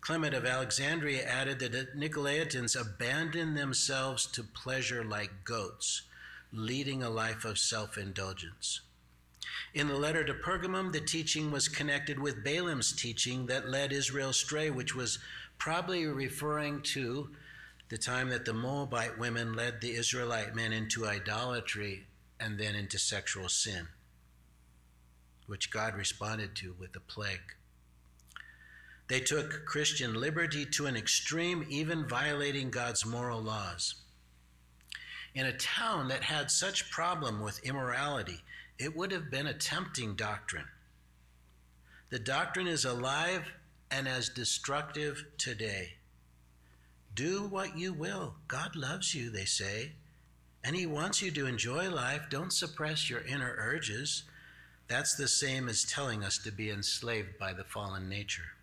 Clement 0.08 0.34
of 0.34 0.46
Alexandria 0.46 1.22
added 1.26 1.60
that 1.60 1.74
the 1.74 1.88
Nicolaitans 1.94 2.80
abandoned 2.80 3.58
themselves 3.58 4.26
to 4.28 4.42
pleasure 4.42 5.04
like 5.04 5.44
goats, 5.44 6.04
leading 6.54 7.04
a 7.04 7.10
life 7.10 7.44
of 7.44 7.60
self 7.60 7.98
indulgence. 7.98 8.80
In 9.74 9.90
the 9.90 9.98
letter 9.98 10.24
to 10.24 10.34
Pergamum, 10.34 10.94
the 10.94 11.02
teaching 11.02 11.52
was 11.52 11.68
connected 11.68 12.20
with 12.20 12.42
Balaam's 12.42 12.94
teaching 12.94 13.48
that 13.48 13.68
led 13.68 13.92
Israel 13.92 14.30
astray, 14.30 14.70
which 14.70 14.96
was 14.96 15.20
probably 15.58 16.06
referring 16.06 16.84
to 16.84 17.32
the 17.90 17.98
time 17.98 18.30
that 18.30 18.46
the 18.46 18.54
Moabite 18.54 19.20
women 19.20 19.56
led 19.56 19.82
the 19.82 19.92
Israelite 19.92 20.56
men 20.56 20.72
into 20.72 21.06
idolatry 21.06 22.08
and 22.40 22.58
then 22.58 22.76
into 22.76 22.98
sexual 22.98 23.50
sin, 23.50 23.90
which 25.48 25.70
God 25.70 25.96
responded 25.96 26.56
to 26.56 26.78
with 26.80 26.96
a 26.96 27.02
plague. 27.02 27.58
They 29.08 29.20
took 29.22 29.66
Christian 29.66 30.14
liberty 30.14 30.66
to 30.66 30.86
an 30.86 30.98
extreme, 30.98 31.66
even 31.70 32.08
violating 32.08 32.70
God's 32.70 33.06
moral 33.06 33.42
laws. 33.42 33.96
In 35.34 35.46
a 35.46 35.58
town 35.58 36.10
that 36.10 36.24
had 36.24 36.52
such 36.52 36.92
problem 36.92 37.42
with 37.42 37.64
immorality, 37.64 38.42
it 38.78 38.96
would 38.96 39.12
have 39.12 39.32
been 39.32 39.48
a 39.48 39.54
tempting 39.54 40.16
doctrine. 40.16 40.68
The 42.10 42.20
doctrine 42.20 42.68
is 42.68 42.86
alive 42.86 43.44
and 43.90 44.08
as 44.08 44.30
destructive 44.30 45.26
today. 45.38 45.94
Do 47.16 47.48
what 47.48 47.78
you 47.78 47.94
will. 47.94 48.36
God 48.48 48.76
loves 48.76 49.16
you, 49.16 49.30
they 49.30 49.46
say, 49.46 49.94
and 50.64 50.76
He 50.76 50.86
wants 50.86 51.22
you 51.22 51.32
to 51.32 51.48
enjoy 51.48 51.90
life. 51.90 52.24
Don't 52.30 52.52
suppress 52.52 53.10
your 53.10 53.22
inner 53.22 53.56
urges. 53.58 54.24
That's 54.88 55.16
the 55.16 55.28
same 55.28 55.70
as 55.70 55.84
telling 55.84 56.24
us 56.24 56.38
to 56.40 56.52
be 56.52 56.70
enslaved 56.70 57.40
by 57.40 57.54
the 57.54 57.64
fallen 57.64 58.10
nature. 58.10 58.57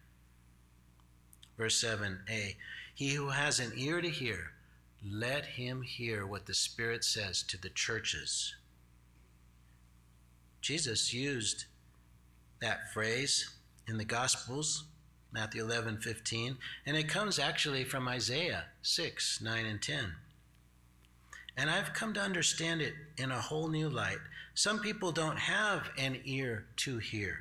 Verse 1.56 1.82
7a 1.82 2.56
He 2.94 3.10
who 3.10 3.28
has 3.28 3.60
an 3.60 3.72
ear 3.76 4.00
to 4.00 4.08
hear, 4.08 4.52
let 5.06 5.44
him 5.44 5.82
hear 5.82 6.26
what 6.26 6.46
the 6.46 6.54
Spirit 6.54 7.04
says 7.04 7.42
to 7.44 7.60
the 7.60 7.68
churches. 7.68 8.54
Jesus 10.60 11.12
used 11.12 11.66
that 12.60 12.92
phrase 12.92 13.50
in 13.86 13.98
the 13.98 14.04
Gospels, 14.04 14.84
Matthew 15.30 15.62
11, 15.62 15.98
15, 15.98 16.56
and 16.86 16.96
it 16.96 17.08
comes 17.08 17.38
actually 17.38 17.84
from 17.84 18.08
Isaiah 18.08 18.64
6, 18.82 19.42
9, 19.42 19.66
and 19.66 19.82
10. 19.82 20.14
And 21.56 21.70
I've 21.70 21.92
come 21.92 22.14
to 22.14 22.20
understand 22.20 22.80
it 22.80 22.94
in 23.18 23.30
a 23.30 23.40
whole 23.40 23.68
new 23.68 23.88
light. 23.88 24.18
Some 24.54 24.80
people 24.80 25.12
don't 25.12 25.38
have 25.38 25.90
an 25.98 26.18
ear 26.24 26.64
to 26.76 26.98
hear. 26.98 27.40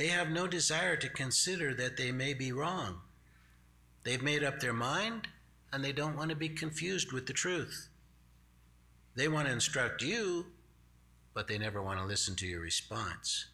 They 0.00 0.06
have 0.06 0.30
no 0.30 0.46
desire 0.46 0.96
to 0.96 1.10
consider 1.10 1.74
that 1.74 1.98
they 1.98 2.10
may 2.10 2.32
be 2.32 2.52
wrong. 2.52 3.02
They've 4.02 4.22
made 4.22 4.42
up 4.42 4.58
their 4.58 4.72
mind 4.72 5.28
and 5.70 5.84
they 5.84 5.92
don't 5.92 6.16
want 6.16 6.30
to 6.30 6.36
be 6.36 6.48
confused 6.48 7.12
with 7.12 7.26
the 7.26 7.34
truth. 7.34 7.90
They 9.14 9.28
want 9.28 9.46
to 9.48 9.52
instruct 9.52 10.00
you, 10.00 10.46
but 11.34 11.48
they 11.48 11.58
never 11.58 11.82
want 11.82 11.98
to 12.00 12.06
listen 12.06 12.34
to 12.36 12.46
your 12.46 12.62
response. 12.62 13.48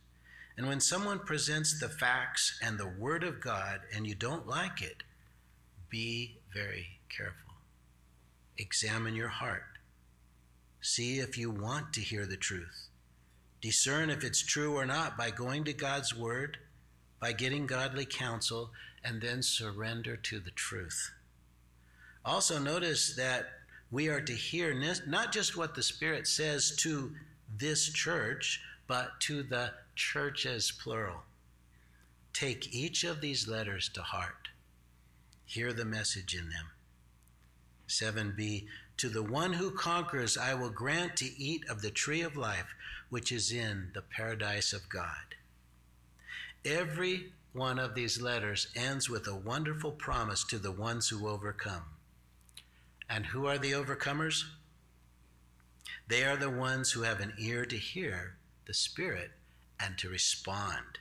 And 0.56 0.68
when 0.68 0.78
someone 0.78 1.18
presents 1.18 1.80
the 1.80 1.88
facts 1.88 2.56
and 2.62 2.78
the 2.78 2.94
Word 2.96 3.24
of 3.24 3.40
God 3.40 3.80
and 3.92 4.06
you 4.06 4.14
don't 4.14 4.46
like 4.46 4.80
it, 4.80 5.02
be 5.90 6.38
very 6.54 7.00
careful. 7.08 7.54
Examine 8.56 9.16
your 9.16 9.30
heart. 9.30 9.64
See 10.80 11.18
if 11.18 11.36
you 11.36 11.50
want 11.50 11.92
to 11.94 12.00
hear 12.00 12.24
the 12.24 12.36
truth. 12.36 12.86
Discern 13.66 14.10
if 14.10 14.22
it's 14.22 14.46
true 14.46 14.76
or 14.76 14.86
not 14.86 15.18
by 15.18 15.32
going 15.32 15.64
to 15.64 15.72
God's 15.72 16.14
Word, 16.14 16.58
by 17.20 17.32
getting 17.32 17.66
godly 17.66 18.04
counsel, 18.04 18.70
and 19.02 19.20
then 19.20 19.42
surrender 19.42 20.16
to 20.16 20.38
the 20.38 20.52
truth. 20.52 21.10
Also, 22.24 22.60
notice 22.60 23.16
that 23.16 23.46
we 23.90 24.06
are 24.06 24.20
to 24.20 24.32
hear 24.32 24.72
not 25.08 25.32
just 25.32 25.56
what 25.56 25.74
the 25.74 25.82
Spirit 25.82 26.28
says 26.28 26.76
to 26.76 27.10
this 27.58 27.92
church, 27.92 28.60
but 28.86 29.18
to 29.22 29.42
the 29.42 29.72
churches, 29.96 30.70
plural. 30.70 31.24
Take 32.32 32.72
each 32.72 33.02
of 33.02 33.20
these 33.20 33.48
letters 33.48 33.88
to 33.94 34.02
heart. 34.02 34.50
Hear 35.44 35.72
the 35.72 35.84
message 35.84 36.36
in 36.36 36.50
them. 36.50 36.66
7b 37.88 38.66
To 38.98 39.08
the 39.10 39.22
one 39.22 39.54
who 39.54 39.70
conquers, 39.70 40.38
I 40.38 40.54
will 40.54 40.70
grant 40.70 41.16
to 41.16 41.26
eat 41.26 41.68
of 41.68 41.82
the 41.82 41.90
tree 41.90 42.22
of 42.22 42.36
life 42.36 42.74
which 43.10 43.30
is 43.30 43.52
in 43.52 43.90
the 43.94 44.02
paradise 44.02 44.72
of 44.72 44.88
God. 44.88 45.34
Every 46.64 47.32
one 47.52 47.78
of 47.78 47.94
these 47.94 48.20
letters 48.20 48.68
ends 48.74 49.08
with 49.08 49.26
a 49.26 49.36
wonderful 49.36 49.92
promise 49.92 50.44
to 50.44 50.58
the 50.58 50.72
ones 50.72 51.08
who 51.08 51.28
overcome. 51.28 51.84
And 53.08 53.26
who 53.26 53.46
are 53.46 53.58
the 53.58 53.72
overcomers? 53.72 54.44
They 56.08 56.24
are 56.24 56.36
the 56.36 56.50
ones 56.50 56.92
who 56.92 57.02
have 57.02 57.20
an 57.20 57.34
ear 57.38 57.64
to 57.66 57.76
hear 57.76 58.36
the 58.66 58.74
Spirit 58.74 59.30
and 59.78 59.96
to 59.98 60.08
respond. 60.08 60.98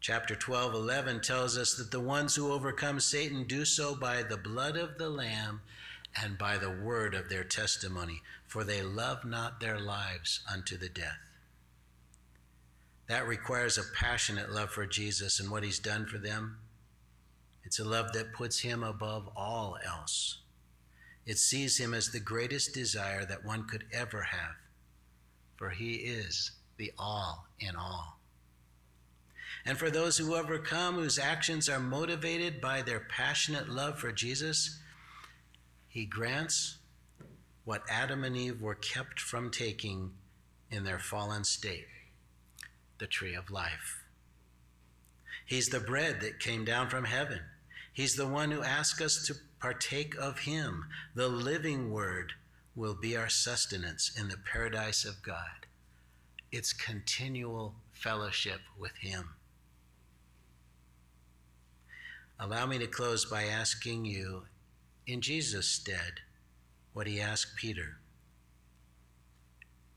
Chapter 0.00 0.34
12, 0.34 0.74
11 0.74 1.22
tells 1.22 1.56
us 1.56 1.74
that 1.74 1.90
the 1.90 2.00
ones 2.00 2.34
who 2.34 2.52
overcome 2.52 3.00
Satan 3.00 3.44
do 3.44 3.64
so 3.64 3.94
by 3.94 4.22
the 4.22 4.36
blood 4.36 4.76
of 4.76 4.98
the 4.98 5.08
Lamb 5.08 5.62
and 6.20 6.38
by 6.38 6.58
the 6.58 6.70
word 6.70 7.14
of 7.14 7.28
their 7.28 7.44
testimony, 7.44 8.22
for 8.46 8.64
they 8.64 8.82
love 8.82 9.24
not 9.24 9.60
their 9.60 9.78
lives 9.78 10.40
unto 10.50 10.76
the 10.76 10.88
death. 10.88 11.18
That 13.08 13.26
requires 13.26 13.76
a 13.76 13.82
passionate 13.94 14.52
love 14.52 14.70
for 14.70 14.86
Jesus 14.86 15.40
and 15.40 15.50
what 15.50 15.64
he's 15.64 15.78
done 15.78 16.06
for 16.06 16.18
them. 16.18 16.58
It's 17.64 17.78
a 17.78 17.84
love 17.84 18.12
that 18.12 18.32
puts 18.32 18.60
him 18.60 18.82
above 18.82 19.28
all 19.36 19.76
else. 19.84 20.38
It 21.26 21.38
sees 21.38 21.78
him 21.78 21.94
as 21.94 22.10
the 22.10 22.20
greatest 22.20 22.74
desire 22.74 23.24
that 23.24 23.44
one 23.44 23.66
could 23.66 23.84
ever 23.92 24.22
have, 24.22 24.56
for 25.56 25.70
he 25.70 25.94
is 25.94 26.52
the 26.76 26.92
all 26.98 27.46
in 27.58 27.76
all. 27.76 28.18
And 29.66 29.78
for 29.78 29.90
those 29.90 30.18
who 30.18 30.34
overcome, 30.34 30.96
whose 30.96 31.18
actions 31.18 31.68
are 31.68 31.80
motivated 31.80 32.60
by 32.60 32.82
their 32.82 33.00
passionate 33.00 33.68
love 33.68 33.98
for 33.98 34.12
Jesus, 34.12 34.78
he 35.94 36.04
grants 36.04 36.78
what 37.64 37.84
Adam 37.88 38.24
and 38.24 38.36
Eve 38.36 38.60
were 38.60 38.74
kept 38.74 39.20
from 39.20 39.48
taking 39.48 40.10
in 40.68 40.82
their 40.82 40.98
fallen 40.98 41.44
state 41.44 41.86
the 42.98 43.06
tree 43.06 43.36
of 43.36 43.48
life. 43.48 44.02
He's 45.46 45.68
the 45.68 45.78
bread 45.78 46.20
that 46.20 46.40
came 46.40 46.64
down 46.64 46.88
from 46.88 47.04
heaven. 47.04 47.38
He's 47.92 48.16
the 48.16 48.26
one 48.26 48.50
who 48.50 48.64
asks 48.64 49.00
us 49.00 49.24
to 49.28 49.36
partake 49.60 50.16
of 50.16 50.40
him. 50.40 50.86
The 51.14 51.28
living 51.28 51.92
word 51.92 52.32
will 52.74 52.96
be 53.00 53.16
our 53.16 53.28
sustenance 53.28 54.10
in 54.18 54.28
the 54.28 54.38
paradise 54.52 55.04
of 55.04 55.22
God. 55.22 55.66
It's 56.50 56.72
continual 56.72 57.76
fellowship 57.92 58.62
with 58.76 58.96
him. 58.96 59.28
Allow 62.40 62.66
me 62.66 62.78
to 62.78 62.88
close 62.88 63.24
by 63.24 63.44
asking 63.44 64.06
you, 64.06 64.46
in 65.06 65.20
Jesus' 65.20 65.68
stead, 65.68 66.20
what 66.92 67.06
he 67.06 67.20
asked 67.20 67.56
Peter 67.56 67.98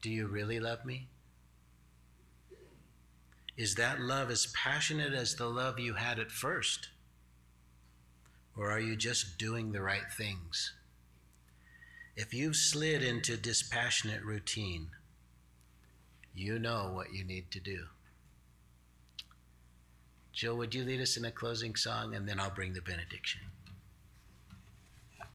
Do 0.01 0.10
you 0.10 0.28
really 0.28 0.60
love 0.60 0.86
me? 0.86 1.08
Is 3.55 3.76
that 3.76 3.99
love 3.99 4.30
as 4.30 4.47
passionate 4.47 5.14
as 5.14 5.36
the 5.36 5.47
love 5.47 5.80
you 5.80 5.95
had 5.95 6.20
at 6.20 6.32
first? 6.32 6.89
Or 8.55 8.72
are 8.72 8.80
you 8.80 8.95
just 8.95 9.38
doing 9.38 9.72
the 9.72 9.82
right 9.82 10.12
things? 10.16 10.74
If 12.16 12.34
you've 12.34 12.55
slid 12.55 13.03
into 13.03 13.38
dispassionate 13.38 14.24
routine, 14.24 14.89
you 16.36 16.60
know 16.60 16.91
what 16.93 17.14
you 17.14 17.24
need 17.24 17.49
to 17.51 17.60
do. 17.60 17.86
Jill, 20.34 20.58
would 20.58 20.76
you 20.76 20.84
lead 20.84 21.01
us 21.01 21.18
in 21.18 21.26
a 21.26 21.32
closing 21.32 21.76
song 21.76 22.14
and 22.14 22.28
then 22.28 22.39
I'll 22.39 22.51
bring 22.51 22.74
the 22.74 22.82
benediction? 22.82 23.41